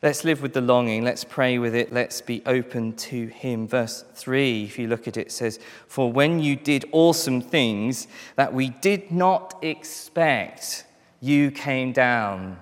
Let's 0.01 0.23
live 0.23 0.41
with 0.41 0.53
the 0.53 0.61
longing. 0.61 1.03
Let's 1.03 1.23
pray 1.23 1.57
with 1.57 1.73
it. 1.73 1.91
Let's 1.91 2.21
be 2.21 2.41
open 2.45 2.93
to 2.93 3.27
Him. 3.27 3.67
Verse 3.67 4.03
3, 4.13 4.63
if 4.63 4.77
you 4.77 4.87
look 4.87 5.07
at 5.07 5.17
it, 5.17 5.31
says, 5.31 5.59
For 5.87 6.11
when 6.11 6.39
you 6.39 6.55
did 6.55 6.85
awesome 6.91 7.41
things 7.41 8.07
that 8.35 8.53
we 8.53 8.69
did 8.69 9.11
not 9.11 9.57
expect, 9.63 10.85
you 11.21 11.51
came 11.51 11.91
down. 11.91 12.59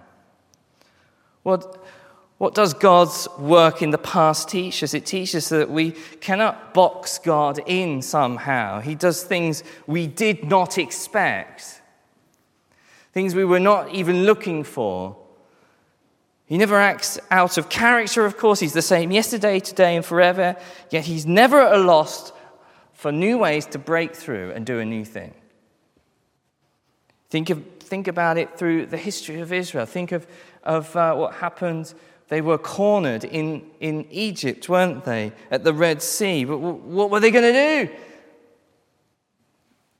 What, 1.44 1.84
what 2.38 2.56
does 2.56 2.74
God's 2.74 3.28
work 3.38 3.82
in 3.82 3.90
the 3.90 3.98
past 3.98 4.50
teach 4.50 4.84
us? 4.84 4.94
It 4.94 5.06
teaches 5.06 5.46
us 5.46 5.50
that 5.50 5.70
we 5.70 5.92
cannot 6.22 6.74
box 6.74 7.18
God 7.18 7.60
in 7.66 8.02
somehow. 8.02 8.80
He 8.80 8.96
does 8.96 9.24
things 9.24 9.63
we 9.88 10.08
did 10.08 10.46
not 10.46 10.78
expect 10.78 11.82
things 13.13 13.36
we 13.36 13.46
were 13.46 13.60
not 13.60 13.94
even 13.94 14.25
looking 14.25 14.63
for. 14.63 15.16
He 16.46 16.58
never 16.58 16.76
acts 16.76 17.20
out 17.32 17.58
of 17.58 17.70
character, 17.70 18.26
of 18.26 18.38
course. 18.38 18.60
He's 18.60 18.74
the 18.74 18.82
same 18.82 19.12
yesterday, 19.12 19.60
today, 19.60 19.96
and 19.96 20.06
forever, 20.06 20.56
yet 20.90 21.06
he's 21.06 21.26
never 21.26 21.62
at 21.62 21.74
a 21.74 21.78
loss 21.78 22.32
for 22.94 23.12
new 23.12 23.38
ways 23.38 23.66
to 23.68 23.80
break 23.80 24.16
through 24.16 24.52
and 24.52 24.66
do 24.66 24.80
a 24.80 24.86
new 24.86 25.06
thing. 25.06 25.34
Think, 27.30 27.50
of, 27.50 27.64
think 27.80 28.08
about 28.08 28.38
it 28.38 28.58
through 28.58 28.86
the 28.86 28.98
history 28.98 29.40
of 29.40 29.52
Israel. 29.52 29.86
Think 29.86 30.12
of, 30.12 30.28
of 30.64 30.96
uh, 30.96 31.16
what 31.16 31.36
happened. 31.36 31.94
They 32.28 32.42
were 32.42 32.58
cornered 32.58 33.24
in, 33.24 33.66
in 33.80 34.06
Egypt, 34.12 34.70
weren't 34.70 35.04
they, 35.04 35.34
at 35.50 35.64
the 35.64 35.74
Red 35.74 36.02
Sea? 36.02 36.46
But 36.46 36.58
what 36.58 37.10
were 37.10 37.20
they 37.20 37.32
going 37.32 37.54
to 37.54 37.88
do? 37.88 37.94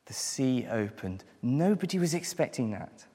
The 0.06 0.14
sea 0.14 0.68
opened. 0.70 1.24
Nobody 1.42 1.98
was 1.98 2.14
expecting 2.14 2.72
that. 2.72 3.06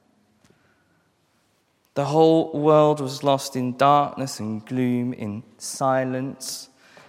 The 1.99 2.05
whole 2.05 2.53
world 2.53 3.01
was 3.01 3.25
lost 3.25 3.57
in 3.57 3.77
darkness 3.77 4.39
and 4.39 4.65
gloom, 4.65 5.13
in 5.13 5.43
silence. 5.57 6.69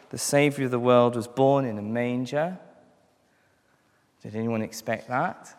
The 0.09 0.17
Savior 0.17 0.65
of 0.65 0.71
the 0.71 0.79
world 0.79 1.15
was 1.15 1.27
born 1.27 1.63
in 1.65 1.77
a 1.77 1.81
manger. 1.83 2.57
Did 4.23 4.35
anyone 4.35 4.63
expect 4.63 5.07
that? 5.07 5.55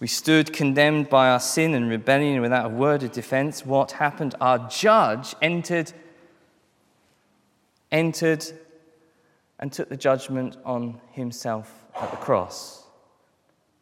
We 0.00 0.08
stood 0.08 0.52
condemned 0.52 1.08
by 1.08 1.30
our 1.30 1.38
sin 1.38 1.74
and 1.74 1.88
rebellion 1.88 2.42
without 2.42 2.66
a 2.66 2.74
word 2.74 3.04
of 3.04 3.12
defense. 3.12 3.64
What 3.64 3.92
happened? 3.92 4.34
Our 4.40 4.68
judge 4.68 5.36
entered, 5.40 5.92
entered 7.92 8.44
and 9.60 9.72
took 9.72 9.88
the 9.88 9.96
judgment 9.96 10.56
on 10.64 11.00
himself 11.12 11.72
at 11.94 12.10
the 12.10 12.16
cross. 12.16 12.82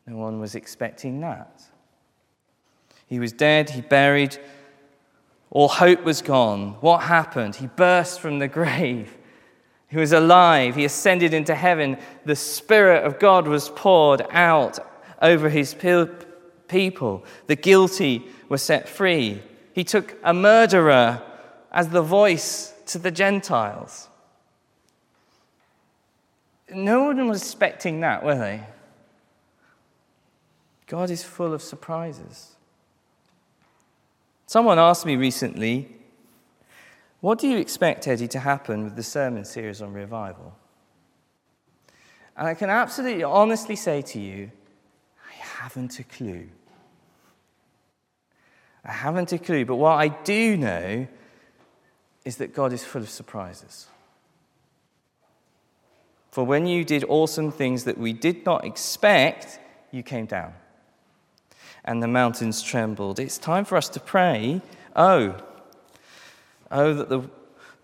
No 0.07 0.19
one 0.19 0.39
was 0.39 0.55
expecting 0.55 1.23
that. 1.23 1.63
He 3.09 3.19
was 3.19 3.33
dead, 3.33 3.71
he 3.71 3.81
buried, 3.81 4.39
all 5.51 5.69
hope 5.69 6.05
was 6.05 6.23
gone. 6.23 6.77
What 6.81 7.03
happened? 7.03 7.57
He 7.57 7.67
burst 7.67 8.21
from 8.21 8.39
the 8.39 8.49
grave. 8.59 9.17
He 9.89 9.97
was 9.97 10.13
alive. 10.13 10.77
He 10.77 10.85
ascended 10.85 11.33
into 11.33 11.55
heaven. 11.55 11.97
The 12.27 12.37
Spirit 12.37 13.05
of 13.05 13.19
God 13.19 13.49
was 13.49 13.71
poured 13.71 14.27
out 14.31 14.79
over 15.23 15.49
his 15.49 15.75
people. 15.75 17.25
The 17.47 17.57
guilty 17.57 18.27
were 18.49 18.59
set 18.59 18.89
free. 18.89 19.43
He 19.73 19.85
took 19.85 20.17
a 20.23 20.35
murderer 20.35 21.23
as 21.73 21.89
the 21.89 22.03
voice 22.03 22.75
to 22.87 22.99
the 22.99 23.11
Gentiles. 23.11 24.09
No 26.71 27.05
one 27.05 27.27
was 27.29 27.41
expecting 27.41 28.01
that, 28.01 28.23
were 28.23 28.37
they? 28.37 28.63
God 30.87 31.09
is 31.09 31.25
full 31.25 31.55
of 31.55 31.63
surprises. 31.63 32.58
Someone 34.49 34.79
asked 34.79 35.05
me 35.05 35.15
recently, 35.15 35.95
What 37.21 37.39
do 37.39 37.47
you 37.47 37.59
expect, 37.59 38.09
Eddie, 38.09 38.29
to 38.29 38.39
happen 38.39 38.83
with 38.83 38.97
the 38.97 39.03
sermon 39.03 39.45
series 39.45 39.83
on 39.83 39.93
revival? 39.93 40.57
And 42.35 42.49
I 42.49 42.55
can 42.55 42.71
absolutely 42.71 43.25
honestly 43.25 43.77
say 43.77 44.01
to 44.01 44.19
you, 44.19 44.51
I 45.29 45.35
haven't 45.35 45.99
a 45.99 46.05
clue. 46.05 46.49
I 48.87 48.93
haven't 48.93 49.35
a 49.35 49.39
clue, 49.39 49.67
but 49.67 49.77
what 49.77 49.97
I 49.97 50.09
do 50.09 50.57
know 50.57 51.07
is 52.25 52.39
that 52.39 52.55
God 52.55 52.73
is 52.73 52.83
full 52.83 53.03
of 53.03 53.11
surprises. 53.11 53.87
For 56.31 56.43
when 56.43 56.67
you 56.67 56.87
did 56.87 57.05
awesome 57.07 57.53
things 57.53 57.85
that 57.85 57.99
we 57.99 58.15
did 58.15 58.47
not 58.47 58.65
expect, 58.65 59.61
you 59.93 60.03
came 60.03 60.25
down 60.25 60.55
and 61.89 62.03
the 62.03 62.07
mountains 62.07 62.63
trembled. 62.63 63.19
It's 63.19 63.39
time 63.39 63.65
for 63.65 63.77
us 63.77 63.89
to 63.89 63.99
pray. 63.99 64.61
Oh, 64.95 65.35
oh, 66.71 66.93
that 66.93 67.09
the, 67.09 67.23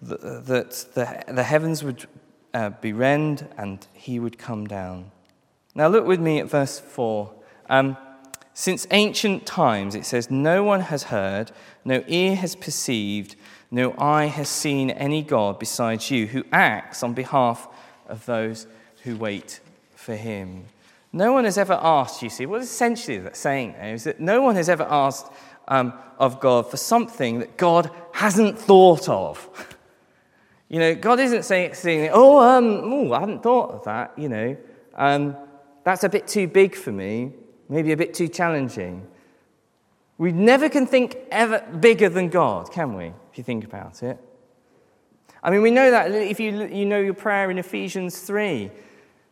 the 0.02 0.16
that 0.40 0.70
the, 0.94 1.32
the 1.32 1.42
heavens 1.42 1.82
would 1.82 2.06
uh, 2.52 2.68
be 2.68 2.92
rend 2.92 3.48
and 3.56 3.84
he 3.94 4.20
would 4.20 4.36
come 4.36 4.66
down. 4.66 5.10
Now, 5.74 5.88
look 5.88 6.06
with 6.06 6.20
me 6.20 6.38
at 6.38 6.50
verse 6.50 6.78
4. 6.78 7.32
Um, 7.70 7.96
since 8.52 8.86
ancient 8.90 9.46
times, 9.46 9.94
it 9.94 10.04
says, 10.04 10.30
No 10.30 10.62
one 10.62 10.82
has 10.82 11.04
heard, 11.04 11.50
no 11.82 12.04
ear 12.06 12.36
has 12.36 12.54
perceived, 12.54 13.36
no 13.70 13.94
eye 13.96 14.26
has 14.26 14.50
seen 14.50 14.90
any 14.90 15.22
God 15.22 15.58
besides 15.58 16.10
you 16.10 16.26
who 16.26 16.44
acts 16.52 17.02
on 17.02 17.14
behalf 17.14 17.66
of 18.06 18.26
those 18.26 18.66
who 19.02 19.16
wait 19.16 19.60
for 19.96 20.14
him. 20.14 20.66
No 21.14 21.32
one 21.32 21.44
has 21.44 21.56
ever 21.58 21.78
asked, 21.80 22.22
you 22.22 22.28
see, 22.28 22.44
what 22.44 22.60
essentially 22.60 23.18
that's 23.18 23.38
saying 23.38 23.74
is 23.74 24.02
that 24.02 24.18
no 24.18 24.42
one 24.42 24.56
has 24.56 24.68
ever 24.68 24.82
asked 24.82 25.30
um, 25.68 25.92
of 26.18 26.40
God 26.40 26.68
for 26.68 26.76
something 26.76 27.38
that 27.38 27.56
God 27.56 27.88
hasn't 28.12 28.58
thought 28.58 29.08
of. 29.08 29.48
you 30.68 30.80
know, 30.80 30.92
God 30.96 31.20
isn't 31.20 31.44
saying, 31.44 31.74
saying 31.74 32.10
oh, 32.12 32.40
um, 32.40 32.92
ooh, 32.92 33.12
I 33.12 33.20
hadn't 33.20 33.44
thought 33.44 33.70
of 33.70 33.84
that, 33.84 34.12
you 34.18 34.28
know. 34.28 34.56
Um, 34.96 35.36
that's 35.84 36.02
a 36.02 36.08
bit 36.08 36.26
too 36.26 36.48
big 36.48 36.74
for 36.74 36.90
me, 36.90 37.30
maybe 37.68 37.92
a 37.92 37.96
bit 37.96 38.12
too 38.12 38.26
challenging. 38.26 39.06
We 40.18 40.32
never 40.32 40.68
can 40.68 40.84
think 40.84 41.16
ever 41.30 41.60
bigger 41.78 42.08
than 42.08 42.28
God, 42.28 42.72
can 42.72 42.96
we, 42.96 43.12
if 43.30 43.38
you 43.38 43.44
think 43.44 43.64
about 43.64 44.02
it? 44.02 44.18
I 45.44 45.50
mean, 45.52 45.62
we 45.62 45.70
know 45.70 45.92
that 45.92 46.10
if 46.10 46.40
you, 46.40 46.66
you 46.66 46.84
know 46.84 46.98
your 46.98 47.14
prayer 47.14 47.52
in 47.52 47.58
Ephesians 47.58 48.18
3, 48.18 48.72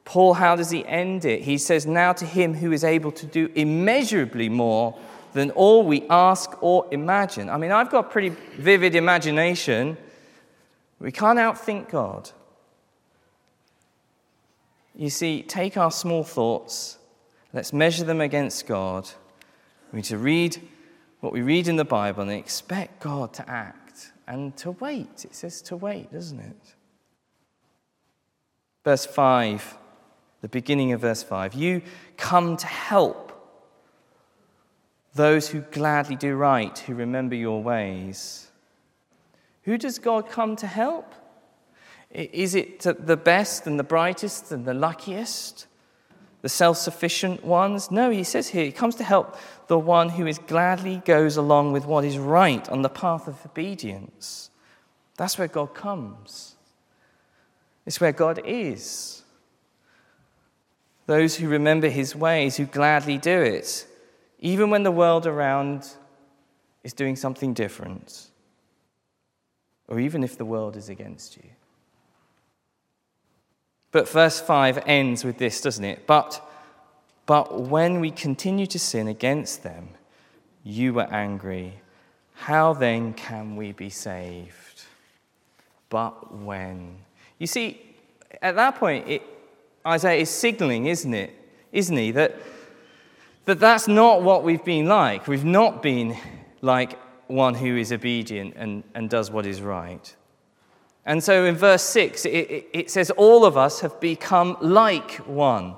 Paul, 0.05 0.35
how 0.35 0.57
does 0.57 0.71
he 0.71 0.85
end 0.87 1.25
it? 1.25 1.43
He 1.43 1.59
says, 1.59 1.87
Now 1.87 2.13
to 2.15 2.27
him 2.27 2.55
who 2.55 2.73
is 2.73 2.85
able 2.85 3.13
to 3.13 3.27
do 3.27 3.51
immeasurably 3.55 4.49
more 4.49 4.99
than 5.33 5.51
all 5.53 5.85
we 5.85 6.07
ask 6.11 6.63
or 6.63 6.87
imagine. 6.91 7.49
I 7.49 7.57
mean, 7.57 7.71
I've 7.71 7.91
got 7.91 8.11
pretty 8.11 8.31
vivid 8.57 8.95
imagination. 8.95 9.97
We 10.99 11.13
can't 11.13 11.39
outthink 11.39 11.91
God. 11.91 12.31
You 14.95 15.09
see, 15.09 15.43
take 15.43 15.77
our 15.77 15.91
small 15.91 16.23
thoughts, 16.23 16.99
let's 17.53 17.73
measure 17.73 18.05
them 18.05 18.21
against 18.21 18.67
God. 18.67 19.09
We 19.91 19.99
need 19.99 20.05
to 20.07 20.19
read 20.19 20.61
what 21.21 21.33
we 21.33 21.41
read 21.41 21.69
in 21.69 21.77
the 21.77 21.85
Bible 21.85 22.23
and 22.23 22.33
expect 22.33 23.01
God 23.01 23.33
to 23.35 23.49
act 23.49 24.13
and 24.27 24.55
to 24.59 24.73
wait. 24.73 25.25
It 25.25 25.35
says 25.35 25.63
to 25.63 25.77
wait, 25.77 26.13
doesn't 26.13 26.41
it? 26.41 26.75
Verse 28.85 29.07
5 29.07 29.79
the 30.43 30.49
beginning 30.49 30.93
of 30.93 31.01
verse 31.01 31.23
5. 31.23 31.55
You 31.55 31.81
come 32.19 32.57
to 32.59 32.67
help 32.67 33.31
those 35.15 35.49
who 35.49 35.61
gladly 35.61 36.17
do 36.17 36.35
right, 36.35 36.77
who 36.81 36.95
remember 36.95 37.35
your 37.35 37.63
ways. 37.63 38.51
Who 39.63 39.79
does 39.79 39.99
God 39.99 40.29
come 40.29 40.57
to 40.57 40.67
help? 40.67 41.15
Is 42.11 42.55
it 42.55 42.81
the 42.81 43.17
best 43.17 43.67
and 43.67 43.79
the 43.79 43.85
brightest 43.85 44.53
and 44.53 44.67
the 44.67 44.75
luckiest? 44.75 45.67
The 46.43 46.49
self 46.49 46.77
sufficient 46.77 47.45
ones? 47.45 47.91
No, 47.93 48.11
he 48.11 48.25
says 48.25 48.49
here, 48.49 48.65
he 48.65 48.73
comes 48.73 48.97
to 48.97 49.05
help 49.05 49.37
the 49.69 49.79
one 49.79 50.09
who 50.09 50.27
is 50.27 50.39
gladly 50.39 51.01
goes 51.05 51.37
along 51.37 51.73
with 51.73 51.87
what 51.87 52.05
is 52.05 52.19
right 52.19 52.69
on 52.69 52.83
the 52.83 52.89
path 52.89 53.29
of 53.29 53.47
obedience. 53.47 54.51
That's 55.17 55.39
where 55.39 55.47
God 55.47 55.73
comes. 55.73 56.57
It's 57.87 58.01
where 58.01 58.13
God 58.13 58.41
is 58.45 59.22
those 61.13 61.37
who 61.37 61.47
remember 61.47 61.91
his 61.91 62.17
ways, 62.17 62.57
who 62.57 62.65
gladly 62.65 63.19
do 63.19 63.39
it, 63.43 63.87
even 64.39 64.71
when 64.71 64.83
the 64.83 64.91
world 64.91 65.27
around 65.27 65.87
is 66.85 66.95
doing 66.95 67.17
something 67.17 67.53
different, 67.53 68.31
or 69.89 70.01
even 70.01 70.25
if 70.25 70.39
the 70.39 70.47
world 70.47 70.75
is 70.75 70.89
against 70.89 71.37
you. 71.37 71.51
But 73.91 74.09
verse 74.09 74.41
5 74.41 74.85
ends 74.87 75.23
with 75.23 75.37
this, 75.37 75.61
doesn't 75.61 75.85
it? 75.85 76.07
But, 76.07 76.43
but 77.27 77.61
when 77.61 78.01
we 78.01 78.11
continue 78.11 78.67
to 78.69 78.79
sin 78.79 79.07
against 79.07 79.63
them, 79.63 79.91
you 80.65 80.95
were 80.95 81.13
angry. 81.13 81.75
How 82.33 82.73
then 82.73 83.13
can 83.13 83.55
we 83.55 83.73
be 83.73 83.91
saved? 83.91 84.85
But 85.91 86.35
when? 86.35 86.97
You 87.39 87.47
see, 87.47 87.83
at 88.41 88.57
that 88.57 88.77
point, 88.77 89.07
it, 89.07 89.23
Isaiah 89.87 90.21
is 90.21 90.31
signaling, 90.31 90.87
isn't 90.87 91.13
it? 91.13 91.31
Isn't 91.73 91.97
he? 91.97 92.11
That, 92.13 92.37
that 93.47 93.59
that's 93.59 93.89
not 93.89 94.23
what 94.23 94.45
we've 94.45 94.65
been 94.65 94.87
like. 94.87 95.27
We've 95.27 95.45
not 95.45 95.83
been 95.83 96.17
like 96.61 96.99
one 97.27 97.55
who 97.55 97.77
is 97.77 97.93
obedient 97.93 98.55
and, 98.57 98.85
and 98.95 99.11
does 99.11 99.31
what 99.31 99.47
is 99.47 99.61
right. 99.61 100.15
And 101.05 101.23
so 101.23 101.45
in 101.45 101.57
verse 101.57 101.83
6, 101.83 102.27
it, 102.27 102.31
it, 102.31 102.69
it 102.73 102.91
says, 102.91 103.11
All 103.11 103.45
of 103.45 103.57
us 103.57 103.81
have 103.81 103.99
become 104.01 104.57
like 104.61 105.17
one. 105.27 105.75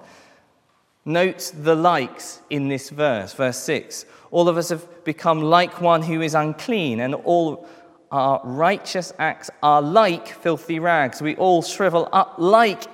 Note 1.06 1.52
the 1.54 1.74
likes 1.74 2.40
in 2.50 2.68
this 2.68 2.90
verse, 2.90 3.32
verse 3.34 3.58
6. 3.58 4.04
All 4.30 4.48
of 4.48 4.58
us 4.58 4.70
have 4.70 5.04
become 5.04 5.42
like 5.42 5.80
one 5.80 6.02
who 6.02 6.20
is 6.20 6.34
unclean, 6.34 7.00
and 7.00 7.14
all 7.14 7.66
our 8.10 8.40
righteous 8.44 9.12
acts 9.18 9.50
are 9.62 9.82
like 9.82 10.28
filthy 10.28 10.78
rags. 10.78 11.20
We 11.20 11.36
all 11.36 11.62
shrivel 11.62 12.08
up 12.12 12.34
like 12.38 12.84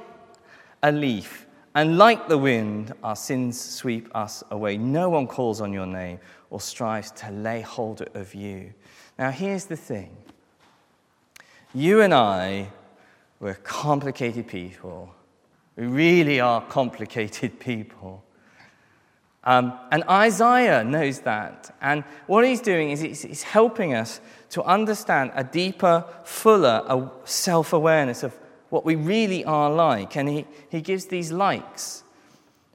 a 0.82 0.92
leaf, 0.92 1.46
and 1.74 1.98
like 1.98 2.28
the 2.28 2.38
wind, 2.38 2.92
our 3.02 3.16
sins 3.16 3.60
sweep 3.60 4.08
us 4.14 4.42
away. 4.50 4.76
No 4.76 5.08
one 5.08 5.26
calls 5.26 5.60
on 5.60 5.72
your 5.72 5.86
name 5.86 6.18
or 6.50 6.60
strives 6.60 7.10
to 7.12 7.30
lay 7.30 7.60
hold 7.60 8.02
of 8.14 8.34
you. 8.34 8.72
Now, 9.18 9.30
here's 9.30 9.66
the 9.66 9.76
thing 9.76 10.16
you 11.72 12.00
and 12.00 12.12
I, 12.12 12.68
we're 13.38 13.54
complicated 13.54 14.48
people. 14.48 15.14
We 15.76 15.86
really 15.86 16.40
are 16.40 16.60
complicated 16.60 17.60
people. 17.60 18.24
Um, 19.42 19.78
and 19.90 20.04
Isaiah 20.04 20.84
knows 20.84 21.20
that. 21.20 21.74
And 21.80 22.04
what 22.26 22.44
he's 22.44 22.60
doing 22.60 22.90
is 22.90 23.00
he's, 23.00 23.22
he's 23.22 23.42
helping 23.42 23.94
us 23.94 24.20
to 24.50 24.62
understand 24.64 25.30
a 25.34 25.44
deeper, 25.44 26.04
fuller 26.24 27.10
self 27.24 27.72
awareness 27.72 28.22
of 28.22 28.36
what 28.70 28.85
we 28.85 28.94
really 28.96 29.44
are 29.44 29.70
like. 29.70 30.16
And 30.16 30.28
he, 30.28 30.46
he 30.70 30.80
gives 30.80 31.06
these 31.06 31.30
likes. 31.30 32.02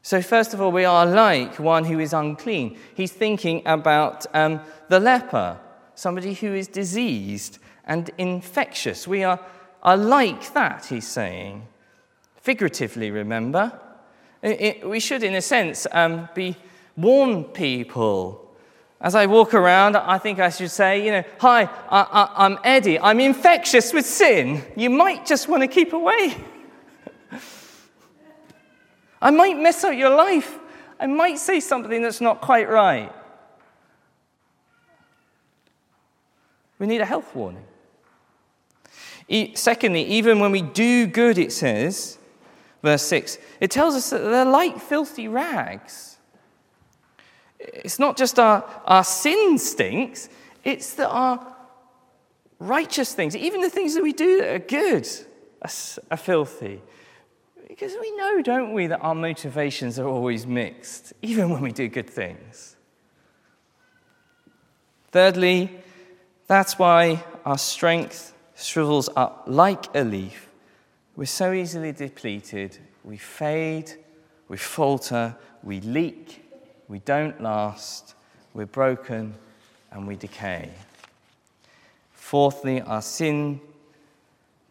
So, 0.02 0.22
first 0.22 0.54
of 0.54 0.62
all, 0.62 0.72
we 0.72 0.86
are 0.86 1.06
like 1.06 1.58
one 1.58 1.86
who 1.86 2.00
is 2.00 2.14
unclean. 2.14 2.78
He's 2.94 3.12
thinking 3.12 3.64
about 3.66 4.28
um, 4.36 4.62
the 4.88 5.00
leper, 5.00 5.58
somebody 5.96 6.36
who 6.36 6.54
is 6.54 6.68
diseased 6.68 7.58
and 7.86 8.12
infectious. 8.20 9.08
We 9.08 9.24
are, 9.24 9.40
are 9.82 9.98
like 9.98 10.54
that, 10.54 10.86
he's 10.86 11.08
saying. 11.08 11.68
Figuratively, 12.36 13.10
remember. 13.10 13.80
It, 14.44 14.62
it, 14.62 14.88
we 14.88 15.00
should, 15.00 15.24
in 15.24 15.34
a 15.34 15.42
sense, 15.42 15.88
um, 15.92 16.30
be 16.36 16.56
warn 16.96 17.46
people. 17.46 18.45
As 19.02 19.14
I 19.14 19.26
walk 19.26 19.54
around, 19.54 19.98
I 19.98 20.18
think 20.18 20.40
I 20.40 20.50
should 20.50 20.72
say, 20.72 21.06
you 21.06 21.12
know, 21.12 21.24
hi, 21.40 21.70
I, 21.90 22.46
am 22.46 22.58
Eddie. 22.64 23.00
I'm 23.00 23.20
infectious 23.20 23.92
with 23.94 24.06
sin. 24.06 24.64
You 24.76 24.90
might 24.90 25.26
just 25.26 25.48
want 25.50 25.64
to 25.64 25.68
keep 25.68 25.94
away. 25.94 26.36
I 29.22 29.32
might 29.32 29.58
mess 29.58 29.84
up 29.84 29.94
your 29.94 30.16
life. 30.16 30.58
I 31.00 31.08
might 31.08 31.38
say 31.40 31.60
something 31.60 32.02
that's 32.02 32.22
not 32.22 32.42
quite 32.42 32.70
right. 32.70 33.12
We 36.80 36.88
need 36.88 37.02
a 37.02 37.06
health 37.06 37.36
warning. 37.36 37.66
Secondly, 39.56 40.04
even 40.04 40.40
when 40.40 40.52
we 40.52 40.62
do 40.62 41.08
good, 41.08 41.38
it 41.38 41.52
says, 41.52 42.18
verse 42.82 43.02
6, 43.04 43.38
it 43.60 43.72
tells 43.72 43.96
us 43.96 44.10
that 44.12 44.20
they're 44.20 44.46
like 44.46 44.80
filthy 44.80 45.28
rags. 45.28 46.15
It's 47.74 48.00
not 48.00 48.18
just 48.18 48.40
our, 48.40 48.64
our 48.86 49.04
sin 49.04 49.58
stinks, 49.58 50.30
it's 50.64 50.94
that 50.96 51.10
our 51.10 51.56
righteous 52.60 53.14
things, 53.14 53.36
even 53.36 53.62
the 53.62 53.70
things 53.70 53.96
that 53.96 54.04
we 54.04 54.14
do 54.14 54.38
that 54.42 54.56
are 54.56 54.60
good, 54.60 55.08
are, 55.62 55.70
are 56.12 56.18
filthy. 56.18 56.82
Because 57.68 57.94
we 58.00 58.16
know, 58.16 58.42
don't 58.42 58.74
we, 58.74 58.88
that 58.88 59.00
our 59.00 59.16
motivations 59.16 60.00
are 60.00 60.08
always 60.08 60.48
mixed, 60.48 61.14
even 61.22 61.50
when 61.50 61.62
we 61.62 61.72
do 61.72 61.88
good 61.88 62.10
things. 62.10 62.76
Thirdly, 65.12 65.72
that's 66.48 66.80
why 66.80 67.24
our 67.44 67.58
strength 67.58 68.34
shrivels 68.56 69.10
up 69.16 69.44
like 69.48 69.94
a 69.96 70.04
leaf. 70.04 70.50
We're 71.16 71.26
so 71.26 71.52
easily 71.52 71.92
depleted. 71.92 72.78
We 73.04 73.18
fade, 73.18 73.92
we 74.48 74.58
falter, 74.58 75.36
we 75.64 75.82
leak, 75.82 76.45
we 76.88 77.00
don't 77.00 77.42
last, 77.42 78.16
we're 78.54 78.66
broken, 78.66 79.34
and 79.92 80.08
we 80.08 80.16
decay. 80.16 80.72
Fourthly, 82.14 82.82
our 82.82 83.02
sin 83.02 83.60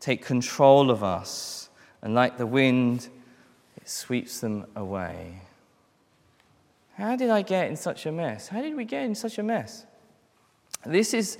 take 0.01 0.25
control 0.25 0.91
of 0.91 1.03
us, 1.03 1.69
and 2.03 2.15
like 2.15 2.37
the 2.37 2.47
wind, 2.47 3.09
it 3.77 3.89
sweeps 3.89 4.41
them 4.41 4.67
away. 4.77 5.41
How 6.97 7.17
did 7.17 7.31
I 7.31 7.43
get 7.43 7.69
in 7.69 7.77
such 7.77 8.07
a 8.07 8.13
mess? 8.13 8.49
How 8.49 8.61
did 8.61 8.77
we 8.77 8.85
get 8.85 9.05
in 9.05 9.15
such 9.15 9.39
a 9.39 9.43
mess? 9.43 9.85
This 10.87 11.15
is 11.15 11.39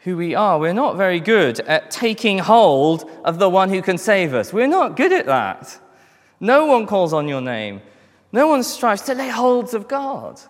who 0.00 0.16
we 0.16 0.34
are. 0.34 0.58
We're 0.58 0.72
not 0.72 0.96
very 0.96 1.20
good 1.20 1.60
at 1.60 1.90
taking 1.90 2.38
hold 2.38 3.08
of 3.24 3.38
the 3.38 3.48
one 3.48 3.70
who 3.70 3.82
can 3.82 3.98
save 3.98 4.34
us. 4.34 4.52
We're 4.52 4.66
not 4.66 4.96
good 4.96 5.12
at 5.12 5.26
that. 5.26 5.78
No 6.40 6.66
one 6.66 6.86
calls 6.86 7.12
on 7.12 7.28
your 7.28 7.40
name. 7.40 7.80
No 8.32 8.48
one 8.48 8.62
strives 8.62 9.02
to 9.02 9.14
lay 9.14 9.28
holds 9.28 9.74
of 9.74 9.86
God. 9.86 10.40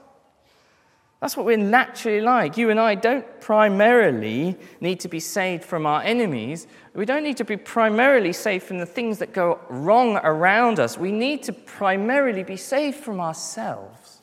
That's 1.21 1.37
what 1.37 1.47
we're 1.47 1.57
naturally 1.57 2.21
like. 2.21 2.57
You 2.57 2.71
and 2.71 2.81
I 2.81 2.95
don't 2.95 3.41
primarily 3.41 4.57
need 4.81 5.01
to 5.01 5.09
be 5.09 5.21
saved 5.21 5.65
from 5.65 5.87
our 5.87 6.03
enemies. 6.03 6.67
We 6.95 7.05
don't 7.05 7.23
need 7.23 7.37
to 7.37 7.45
be 7.45 7.57
primarily 7.57 8.33
saved 8.33 8.65
from 8.65 8.79
the 8.79 8.87
things 8.87 9.19
that 9.19 9.33
go 9.33 9.61
wrong 9.69 10.17
around 10.25 10.81
us. 10.81 10.99
We 10.99 11.13
need 11.13 11.43
to 11.45 11.53
primarily 11.53 12.43
be 12.43 12.57
saved 12.57 12.99
from 12.99 13.21
ourselves. 13.21 14.23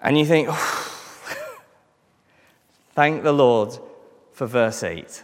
And 0.00 0.18
you 0.18 0.26
think, 0.26 0.48
oh, 0.50 0.92
Thank 2.94 3.22
the 3.22 3.32
Lord 3.32 3.78
for 4.32 4.46
verse 4.46 4.82
8. 4.82 5.22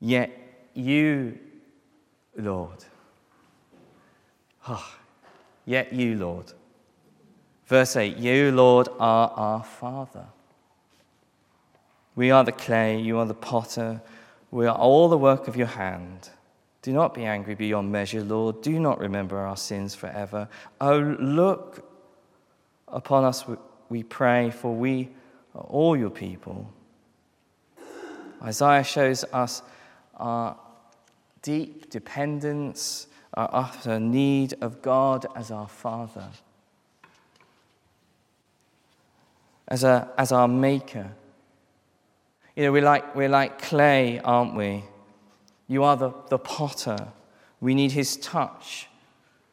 Yet 0.00 0.30
you, 0.72 1.38
Lord. 2.38 2.84
Oh, 4.68 4.94
yet 5.66 5.92
you, 5.92 6.16
Lord. 6.16 6.52
Verse 7.66 7.96
8 7.96 8.16
You, 8.16 8.52
Lord, 8.52 8.88
are 8.98 9.30
our 9.30 9.64
Father. 9.64 10.26
We 12.14 12.30
are 12.30 12.44
the 12.44 12.52
clay, 12.52 13.00
you 13.00 13.18
are 13.18 13.26
the 13.26 13.34
potter. 13.34 14.00
We 14.50 14.66
are 14.66 14.76
all 14.76 15.08
the 15.08 15.18
work 15.18 15.46
of 15.46 15.56
your 15.56 15.66
hand. 15.66 16.30
Do 16.82 16.92
not 16.92 17.12
be 17.12 17.24
angry 17.24 17.54
beyond 17.54 17.92
measure, 17.92 18.22
Lord. 18.22 18.62
Do 18.62 18.78
not 18.80 18.98
remember 18.98 19.38
our 19.38 19.56
sins 19.56 19.94
forever. 19.94 20.48
Oh, 20.80 20.98
look 20.98 21.84
upon 22.88 23.24
us 23.24 23.44
we 23.88 24.02
pray, 24.02 24.50
for 24.50 24.74
we 24.74 25.10
are 25.54 25.62
all 25.62 25.96
your 25.96 26.10
people. 26.10 26.72
Isaiah 28.42 28.84
shows 28.84 29.24
us 29.32 29.62
our 30.16 30.56
deep 31.42 31.90
dependence, 31.90 33.06
our 33.34 33.48
utter 33.52 34.00
need 34.00 34.54
of 34.60 34.82
God 34.82 35.26
as 35.36 35.50
our 35.50 35.68
Father, 35.68 36.28
as, 39.66 39.84
a, 39.84 40.10
as 40.16 40.32
our 40.32 40.48
Maker. 40.48 41.12
You 42.56 42.64
know, 42.64 42.72
we're 42.72 42.82
like, 42.82 43.14
we're 43.14 43.28
like 43.28 43.60
clay, 43.60 44.18
aren't 44.20 44.54
we? 44.54 44.84
You 45.68 45.84
are 45.84 45.96
the, 45.96 46.12
the 46.28 46.38
potter. 46.38 47.08
We 47.60 47.74
need 47.74 47.92
His 47.92 48.16
touch 48.16 48.88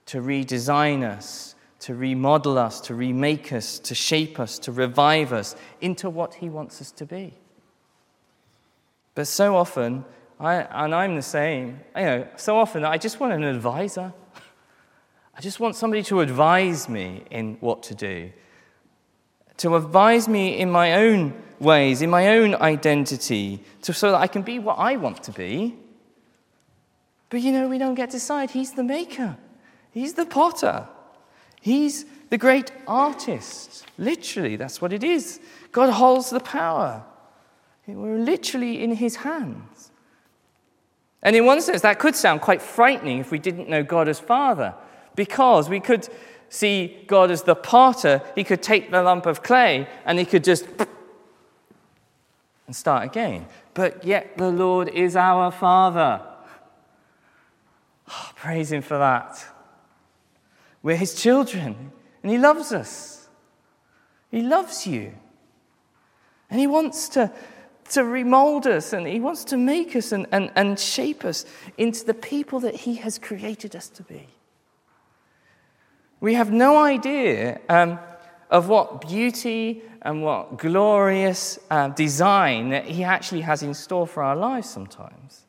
to 0.08 0.22
redesign 0.22 1.04
us 1.04 1.56
to 1.86 1.94
remodel 1.94 2.58
us, 2.58 2.82
to 2.82 2.96
remake 2.96 3.54
us, 3.54 3.78
to 3.78 3.94
shape 3.94 4.40
us, 4.40 4.58
to 4.58 4.72
revive 4.72 5.32
us 5.32 5.56
into 5.82 6.10
what 6.10 6.34
He 6.34 6.50
wants 6.50 6.82
us 6.82 6.90
to 6.94 7.06
be. 7.06 7.32
But 9.14 9.28
so 9.28 9.56
often, 9.56 10.04
I, 10.40 10.56
and 10.56 10.94
I'm 10.94 11.16
the 11.16 11.22
same, 11.22 11.80
you 11.96 12.04
know, 12.04 12.28
so 12.36 12.58
often 12.58 12.84
I 12.84 12.98
just 12.98 13.20
want 13.20 13.34
an 13.34 13.44
advisor. 13.44 14.14
I 15.38 15.42
just 15.42 15.60
want 15.60 15.76
somebody 15.76 16.04
to 16.04 16.22
advise 16.22 16.88
me 16.90 17.24
in 17.30 17.58
what 17.60 17.84
to 17.84 17.96
do, 17.96 18.32
to 19.58 19.76
advise 19.76 20.28
me 20.28 20.58
in 20.58 20.70
my 20.70 20.94
own 20.94 21.34
ways, 21.60 22.02
in 22.02 22.10
my 22.10 22.30
own 22.38 22.56
identity, 22.56 23.64
to, 23.84 23.94
so 23.94 24.12
that 24.12 24.18
I 24.18 24.28
can 24.28 24.42
be 24.42 24.60
what 24.60 24.78
I 24.78 24.98
want 24.98 25.24
to 25.24 25.32
be. 25.32 25.76
But 27.30 27.42
you 27.42 27.52
know, 27.52 27.68
we 27.68 27.78
don't 27.78 27.96
get 27.96 28.12
to 28.12 28.18
decide. 28.18 28.52
He's 28.52 28.74
the 28.74 28.84
maker, 28.84 29.38
He's 29.92 30.14
the 30.14 30.26
potter. 30.26 30.88
He's 31.62 32.06
the 32.30 32.38
great 32.38 32.72
artist. 32.86 33.88
Literally, 33.98 34.56
that's 34.56 34.80
what 34.82 34.94
it 34.94 35.04
is. 35.04 35.40
God 35.72 35.90
holds 35.90 36.30
the 36.30 36.40
power. 36.40 37.04
We're 37.88 38.20
literally 38.20 38.84
in 38.84 38.94
his 38.94 39.16
hands. 39.16 39.75
And 41.26 41.36
in 41.36 41.46
one 41.46 41.62
sense, 41.62 41.82
that 41.82 42.00
could 42.00 42.16
sound 42.16 42.40
quite 42.40 42.62
frightening 42.62 43.20
if 43.20 43.32
we 43.32 43.40
didn't 43.40 43.68
know 43.68 43.84
God 43.84 44.08
as 44.08 44.20
Father, 44.20 44.74
because 45.16 45.68
we 45.68 45.82
could 45.82 46.08
see 46.48 47.04
God 47.08 47.32
as 47.32 47.42
the 47.44 47.56
potter. 47.56 48.22
He 48.36 48.46
could 48.46 48.64
take 48.64 48.92
the 48.92 49.04
lump 49.04 49.26
of 49.26 49.44
clay 49.44 49.90
and 50.06 50.18
he 50.18 50.26
could 50.26 50.44
just 50.44 50.66
and 52.68 52.76
start 52.76 53.04
again. 53.04 53.48
But 53.74 54.04
yet 54.04 54.38
the 54.38 54.50
Lord 54.50 54.88
is 54.88 55.16
our 55.16 55.52
Father. 55.52 56.22
Oh, 58.08 58.32
praise 58.36 58.72
Him 58.72 58.82
for 58.82 58.98
that. 58.98 59.44
We're 60.86 60.96
his 60.96 61.16
children, 61.16 61.92
and 62.22 62.32
he 62.32 62.38
loves 62.38 62.72
us. 62.72 63.28
He 64.30 64.42
loves 64.42 64.86
you. 64.86 65.16
And 66.48 66.60
he 66.60 66.68
wants 66.68 67.10
to, 67.10 67.32
to 67.90 68.04
remold 68.04 68.68
us, 68.68 68.94
and 68.94 69.08
he 69.08 69.20
wants 69.20 69.44
to 69.46 69.58
make 69.58 69.96
us 69.96 70.12
and, 70.12 70.28
and, 70.32 70.52
and 70.56 70.80
shape 70.80 71.24
us 71.24 71.46
into 71.78 72.06
the 72.06 72.14
people 72.14 72.60
that 72.62 72.76
he 72.76 72.96
has 72.96 73.20
created 73.20 73.76
us 73.76 73.90
to 73.90 74.04
be. 74.04 74.28
We 76.20 76.34
have 76.34 76.52
no 76.52 76.78
idea 76.78 77.60
um, 77.70 78.00
of 78.50 78.70
what 78.70 79.08
beauty 79.08 79.84
and 80.02 80.24
what 80.24 80.58
glorious 80.58 81.60
uh, 81.70 81.90
design 81.90 82.70
that 82.70 82.86
he 82.86 83.04
actually 83.04 83.42
has 83.42 83.62
in 83.62 83.74
store 83.74 84.08
for 84.08 84.24
our 84.24 84.36
lives 84.36 84.70
sometimes. 84.70 85.46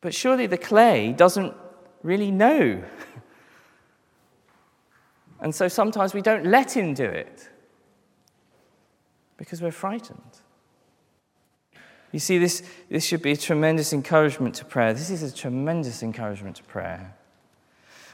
But 0.00 0.14
surely 0.14 0.46
the 0.46 0.58
clay 0.58 1.12
doesn't 1.12 1.54
really 2.02 2.30
know 2.30 2.82
and 5.40 5.54
so 5.54 5.68
sometimes 5.68 6.14
we 6.14 6.22
don't 6.22 6.46
let 6.46 6.76
Him 6.76 6.94
do 6.94 7.04
it 7.04 7.48
because 9.36 9.62
we're 9.62 9.70
frightened. 9.70 10.40
You 12.12 12.18
see, 12.18 12.38
this, 12.38 12.62
this 12.88 13.04
should 13.04 13.22
be 13.22 13.32
a 13.32 13.36
tremendous 13.36 13.92
encouragement 13.92 14.54
to 14.56 14.64
prayer. 14.64 14.94
This 14.94 15.10
is 15.10 15.22
a 15.22 15.34
tremendous 15.34 16.02
encouragement 16.02 16.56
to 16.56 16.62
prayer. 16.62 17.14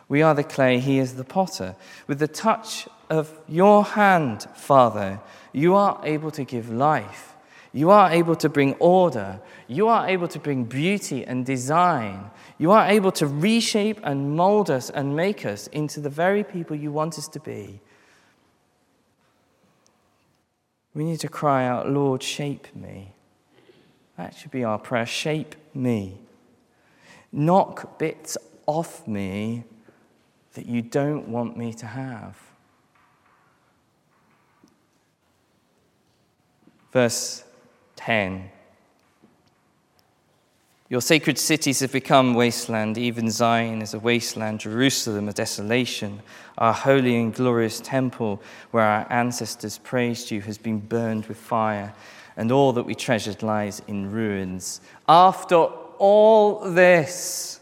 We 0.09 0.23
are 0.23 0.35
the 0.35 0.45
clay, 0.45 0.81
He 0.81 0.99
is 0.99 1.15
the 1.15 1.25
potter. 1.25 1.77
With 2.07 2.19
the 2.19 2.29
touch 2.29 2.89
of 3.09 3.39
your 3.49 3.85
hand, 3.85 4.43
Father, 4.55 5.21
you 5.53 5.75
are 5.75 6.01
able 6.03 6.31
to 6.33 6.45
give 6.45 6.71
life. 6.71 7.35
You 7.73 7.91
are 7.91 8.11
able 8.11 8.37
to 8.37 8.49
bring 8.49 8.75
order. 8.75 9.41
You 9.67 9.89
are 9.89 10.09
able 10.09 10.29
to 10.29 10.39
bring 10.39 10.65
beauty 10.65 11.25
and 11.25 11.45
design. 11.47 12.31
You 12.59 12.71
are 12.71 12.87
able 12.87 13.13
to 13.13 13.27
reshape 13.27 13.99
and 14.05 14.37
mold 14.37 14.71
us 14.71 14.91
and 14.91 15.17
make 15.17 15.45
us 15.45 15.67
into 15.69 16.01
the 16.01 16.11
very 16.11 16.45
people 16.45 16.77
you 16.77 16.93
want 16.93 17.19
us 17.19 17.27
to 17.29 17.41
be. 17.41 17.81
We 20.95 21.03
need 21.03 21.19
to 21.21 21.29
cry 21.29 21.67
out, 21.67 21.91
Lord, 21.91 22.23
shape 22.23 22.69
me. 22.77 23.14
That 24.17 24.35
should 24.35 24.51
be 24.51 24.65
our 24.65 24.79
prayer. 24.79 25.07
Shape 25.07 25.55
me. 25.75 26.19
Knock 27.33 27.99
bits 27.99 28.37
off 28.67 29.07
me 29.07 29.65
that 30.55 30.67
you 30.67 30.83
don't 30.83 31.29
want 31.29 31.57
me 31.57 31.75
to 31.75 31.87
have. 31.87 32.39
Verse 36.93 37.43
10 37.97 38.51
Your 40.89 41.01
sacred 41.01 41.39
cities 41.39 41.81
have 41.81 41.91
become 41.91 42.35
wasteland, 42.35 42.97
even 42.97 43.31
Zion 43.31 43.83
is 43.83 43.95
a 43.95 43.99
wasteland, 43.99 44.61
Jerusalem 44.61 45.29
a 45.29 45.33
desolation. 45.33 46.23
Our 46.57 46.73
holy 46.73 47.17
and 47.17 47.35
glorious 47.35 47.81
temple, 47.81 48.41
where 48.71 48.85
our 48.85 49.07
ancestors 49.11 49.79
praised 49.79 50.31
you, 50.31 50.41
has 50.43 50.57
been 50.57 50.79
burned 50.79 51.27
with 51.27 51.37
fire, 51.37 51.93
and 52.37 52.51
all 52.51 52.73
that 52.73 52.85
we 52.85 52.95
treasured 52.95 53.43
lies 53.43 53.83
in 53.87 54.11
ruins. 54.11 54.81
After 55.09 55.57
all 55.57 56.71
this, 56.71 57.61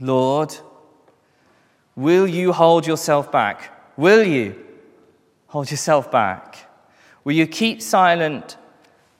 Lord, 0.00 0.54
Will 1.96 2.26
you 2.26 2.52
hold 2.52 2.86
yourself 2.86 3.32
back? 3.32 3.72
Will 3.96 4.22
you 4.22 4.54
hold 5.46 5.70
yourself 5.70 6.10
back? 6.12 6.68
Will 7.24 7.32
you 7.32 7.46
keep 7.46 7.80
silent 7.80 8.58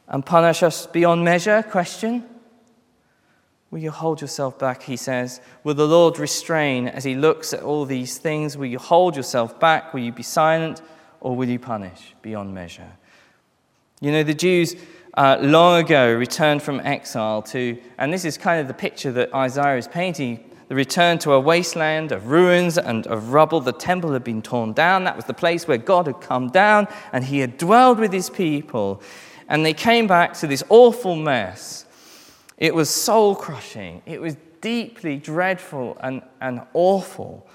and 0.07 0.25
punish 0.25 0.63
us 0.63 0.87
beyond 0.87 1.25
measure? 1.25 1.63
Question. 1.63 2.25
Will 3.71 3.79
you 3.79 3.91
hold 3.91 4.21
yourself 4.21 4.59
back? 4.59 4.83
He 4.83 4.97
says. 4.97 5.41
Will 5.65 5.75
the 5.75 5.89
Lord 5.89 6.19
restrain 6.19 6.87
as 6.87 7.03
he 7.03 7.15
looks 7.15 7.55
at 7.55 7.63
all 7.63 7.87
these 7.87 8.19
things? 8.19 8.59
Will 8.59 8.67
you 8.67 8.79
hold 8.79 9.17
yourself 9.17 9.59
back? 9.59 9.95
Will 9.95 10.01
you 10.01 10.13
be 10.13 10.23
silent? 10.23 10.83
Or 11.21 11.35
will 11.35 11.49
you 11.49 11.59
punish 11.59 12.15
beyond 12.21 12.55
measure? 12.55 12.93
You 14.01 14.13
know, 14.13 14.23
the 14.23 14.35
Jews 14.35 14.77
uh, 15.15 15.39
long 15.41 15.83
ago 15.83 16.13
returned 16.13 16.63
from 16.63 16.81
exile 16.81 17.41
to, 17.43 17.79
and 17.97 18.13
this 18.13 18.27
is 18.27 18.37
kind 18.37 18.61
of 18.61 18.69
the 18.69 18.75
picture 18.75 19.11
that 19.13 19.33
Isaiah 19.35 19.79
is 19.79 19.89
painting 19.89 20.51
the 20.69 20.75
return 20.75 21.19
to 21.21 21.33
a 21.33 21.41
wasteland 21.41 22.13
of 22.13 22.27
ruins 22.27 22.77
and 22.77 23.07
of 23.07 23.33
rubble. 23.33 23.61
The 23.61 23.73
temple 23.73 24.13
had 24.13 24.25
been 24.25 24.43
torn 24.43 24.75
down. 24.75 25.05
That 25.05 25.17
was 25.17 25.25
the 25.25 25.35
place 25.35 25.67
where 25.67 25.79
God 25.79 26.07
had 26.09 26.21
come 26.21 26.49
down 26.49 26.89
and 27.13 27.25
he 27.25 27.39
had 27.39 27.57
dwelled 27.57 27.99
with 27.99 28.13
his 28.13 28.29
people. 28.29 29.01
And 29.49 29.65
they 29.65 29.73
came 29.73 30.07
back 30.07 30.35
to 30.35 30.47
this 30.47 30.63
awful 30.69 31.17
mess. 31.17 31.87
It 32.59 32.75
was 32.75 32.91
soul 32.91 33.35
crushing, 33.35 34.03
it 34.07 34.21
was 34.21 34.37
deeply 34.61 35.17
dreadful 35.17 35.97
and, 36.01 36.23
and 36.41 36.63
awful. 36.75 37.47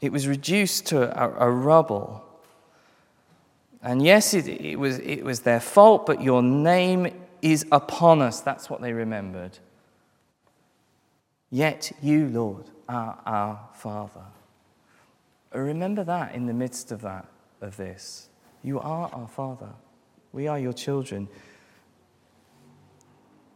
It 0.00 0.12
was 0.12 0.28
reduced 0.28 0.86
to 0.86 1.20
a, 1.20 1.48
a 1.48 1.50
rubble. 1.50 2.24
And 3.82 4.04
yes, 4.04 4.34
it, 4.34 4.46
it, 4.46 4.78
was, 4.78 4.98
it 4.98 5.24
was 5.24 5.40
their 5.40 5.60
fault, 5.60 6.06
but 6.06 6.22
your 6.22 6.42
name 6.42 7.08
is 7.40 7.64
upon 7.72 8.20
us. 8.20 8.40
That's 8.40 8.68
what 8.68 8.80
they 8.80 8.92
remembered. 8.92 9.58
Yet 11.50 11.92
you, 12.02 12.28
Lord, 12.28 12.66
are 12.88 13.18
our 13.24 13.68
Father. 13.74 14.24
Remember 15.52 16.04
that 16.04 16.34
in 16.34 16.46
the 16.46 16.52
midst 16.52 16.92
of 16.92 17.00
that, 17.02 17.26
of 17.60 17.76
this. 17.76 18.28
You 18.62 18.78
are 18.80 19.10
our 19.12 19.28
Father. 19.28 19.70
We 20.32 20.46
are 20.46 20.58
your 20.58 20.72
children. 20.72 21.28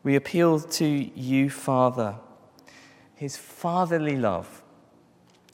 We 0.03 0.17
appeal 0.17 0.61
to 0.61 0.87
you, 0.87 1.51
Father, 1.51 2.17
his 3.15 3.37
fatherly 3.37 4.17
love. 4.17 4.63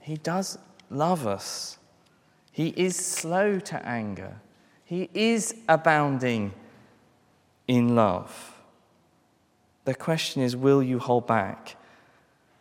He 0.00 0.16
does 0.16 0.58
love 0.88 1.26
us. 1.26 1.78
He 2.52 2.68
is 2.68 2.96
slow 2.96 3.58
to 3.60 3.86
anger. 3.86 4.40
He 4.90 5.08
is 5.14 5.54
abounding 5.68 6.52
in 7.66 7.94
love. 7.94 8.54
The 9.86 9.94
question 9.94 10.42
is 10.42 10.54
will 10.54 10.82
you 10.82 10.98
hold 10.98 11.26
back? 11.26 11.76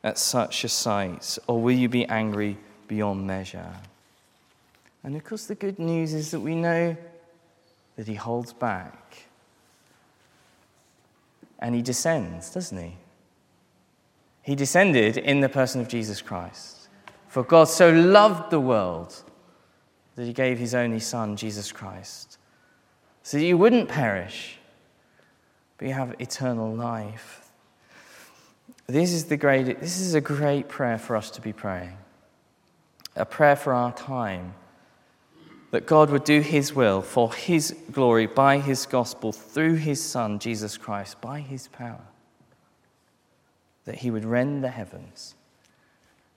at 0.03 0.17
such 0.17 0.63
a 0.63 0.69
sight, 0.69 1.37
or 1.47 1.61
will 1.61 1.75
you 1.75 1.89
be 1.89 2.05
angry 2.05 2.57
beyond 2.87 3.27
measure? 3.27 3.73
And 5.03 5.15
of 5.15 5.23
course, 5.23 5.45
the 5.45 5.55
good 5.55 5.79
news 5.79 6.13
is 6.13 6.31
that 6.31 6.39
we 6.39 6.55
know 6.55 6.95
that 7.95 8.07
he 8.07 8.15
holds 8.15 8.53
back. 8.53 9.27
And 11.59 11.75
he 11.75 11.81
descends, 11.81 12.53
doesn't 12.53 12.77
he? 12.77 12.95
He 14.41 14.55
descended 14.55 15.17
in 15.17 15.41
the 15.41 15.49
person 15.49 15.81
of 15.81 15.89
Jesus 15.89 16.21
Christ. 16.21 16.87
For 17.27 17.43
God 17.43 17.65
so 17.65 17.91
loved 17.91 18.49
the 18.49 18.59
world 18.59 19.23
that 20.19 20.25
he 20.25 20.33
gave 20.33 20.59
his 20.59 20.75
only 20.75 20.99
Son, 20.99 21.37
Jesus 21.37 21.71
Christ, 21.71 22.37
so 23.23 23.37
that 23.37 23.45
you 23.45 23.57
wouldn't 23.57 23.87
perish, 23.87 24.57
but 25.77 25.87
you 25.87 25.93
have 25.93 26.13
eternal 26.19 26.75
life. 26.75 27.49
This 28.85 29.13
is, 29.13 29.25
the 29.25 29.37
great, 29.37 29.79
this 29.79 30.01
is 30.01 30.15
a 30.15 30.19
great 30.19 30.67
prayer 30.67 30.97
for 30.97 31.15
us 31.15 31.31
to 31.31 31.41
be 31.41 31.53
praying. 31.53 31.97
A 33.15 33.23
prayer 33.23 33.55
for 33.55 33.71
our 33.71 33.93
time. 33.93 34.55
That 35.71 35.85
God 35.85 36.09
would 36.09 36.25
do 36.25 36.41
His 36.41 36.75
will 36.75 37.01
for 37.01 37.33
His 37.33 37.73
glory 37.89 38.27
by 38.27 38.57
His 38.57 38.85
gospel 38.85 39.31
through 39.31 39.75
His 39.75 40.03
Son, 40.03 40.37
Jesus 40.39 40.75
Christ, 40.75 41.21
by 41.21 41.39
His 41.39 41.69
power. 41.69 42.07
That 43.85 43.95
He 43.95 44.11
would 44.11 44.25
rend 44.25 44.65
the 44.65 44.69
heavens 44.69 45.35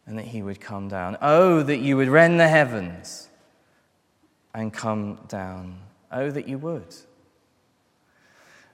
and 0.07 0.17
that 0.19 0.27
He 0.27 0.41
would 0.41 0.61
come 0.61 0.87
down. 0.87 1.19
Oh, 1.21 1.65
that 1.65 1.79
you 1.79 1.97
would 1.97 2.09
rend 2.09 2.39
the 2.39 2.47
heavens 2.47 3.29
and 4.55 4.73
come 4.73 5.19
down. 5.29 5.79
Oh, 6.11 6.31
that 6.31 6.47
you 6.47 6.59
would. 6.59 6.95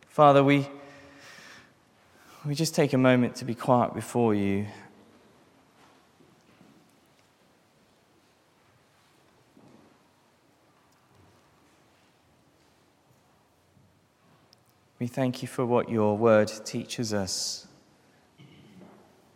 Father, 0.08 0.42
we 0.42 0.66
we 2.44 2.54
just 2.54 2.74
take 2.74 2.92
a 2.92 2.98
moment 2.98 3.36
to 3.36 3.44
be 3.44 3.54
quiet 3.54 3.94
before 3.94 4.34
you. 4.34 4.66
We 14.98 15.06
thank 15.06 15.42
you 15.42 15.48
for 15.48 15.64
what 15.64 15.88
your 15.88 16.16
word 16.16 16.50
teaches 16.64 17.14
us 17.14 17.68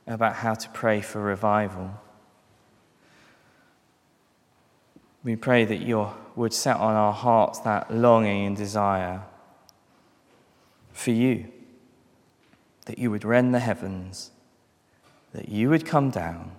about 0.07 0.35
how 0.35 0.55
to 0.55 0.68
pray 0.70 1.00
for 1.00 1.20
revival. 1.20 2.00
We 5.24 5.37
pray 5.37 5.64
that 5.64 5.80
you 5.80 6.08
would 6.35 6.52
set 6.52 6.76
on 6.76 6.94
our 6.94 7.12
hearts 7.12 7.61
that 7.61 7.94
longing 7.94 8.46
and 8.46 8.56
desire 8.56 9.22
for 10.92 11.11
you 11.11 11.46
that 12.87 12.98
you 12.98 13.11
would 13.11 13.24
rend 13.24 13.54
the 13.54 13.61
heavens, 13.61 14.32
that 15.32 15.48
you 15.48 15.70
would 15.70 15.87
come 15.87 16.11
down, 16.11 16.52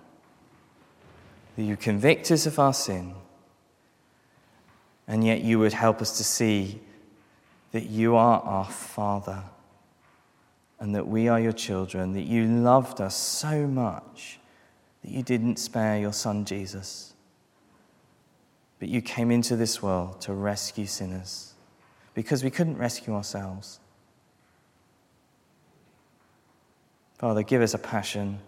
that 1.56 1.62
you 1.62 1.76
convict 1.76 2.30
us 2.30 2.46
of 2.46 2.58
our 2.58 2.72
sin, 2.72 3.14
and 5.06 5.24
yet 5.24 5.42
you 5.42 5.58
would 5.58 5.72
help 5.72 6.00
us 6.00 6.16
to 6.16 6.24
see 6.24 6.80
that 7.72 7.84
you 7.84 8.16
are 8.16 8.40
our 8.40 8.64
Father 8.64 9.42
and 10.80 10.94
that 10.94 11.06
we 11.06 11.28
are 11.28 11.40
your 11.40 11.52
children, 11.52 12.12
that 12.12 12.22
you 12.22 12.46
loved 12.46 13.00
us 13.00 13.16
so 13.16 13.66
much 13.66 14.38
that 15.02 15.10
you 15.10 15.22
didn't 15.22 15.58
spare 15.58 15.98
your 15.98 16.12
Son 16.12 16.44
Jesus, 16.44 17.13
but 18.84 18.90
you 18.90 19.00
came 19.00 19.30
into 19.30 19.56
this 19.56 19.82
world 19.82 20.20
to 20.20 20.34
rescue 20.34 20.84
sinners 20.84 21.54
because 22.12 22.44
we 22.44 22.50
couldn't 22.50 22.76
rescue 22.76 23.14
ourselves. 23.14 23.80
Father, 27.16 27.42
give 27.42 27.62
us 27.62 27.72
a 27.72 27.78
passion, 27.78 28.40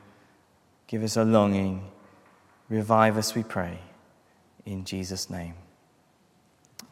give 0.89 1.03
us 1.03 1.17
a 1.17 1.25
longing, 1.25 1.91
revive 2.69 3.17
us, 3.17 3.35
we 3.35 3.45
pray. 3.45 3.79
In 4.67 4.85
Jesus' 4.85 5.31
name, 5.31 5.55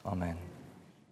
amen. 0.07 0.39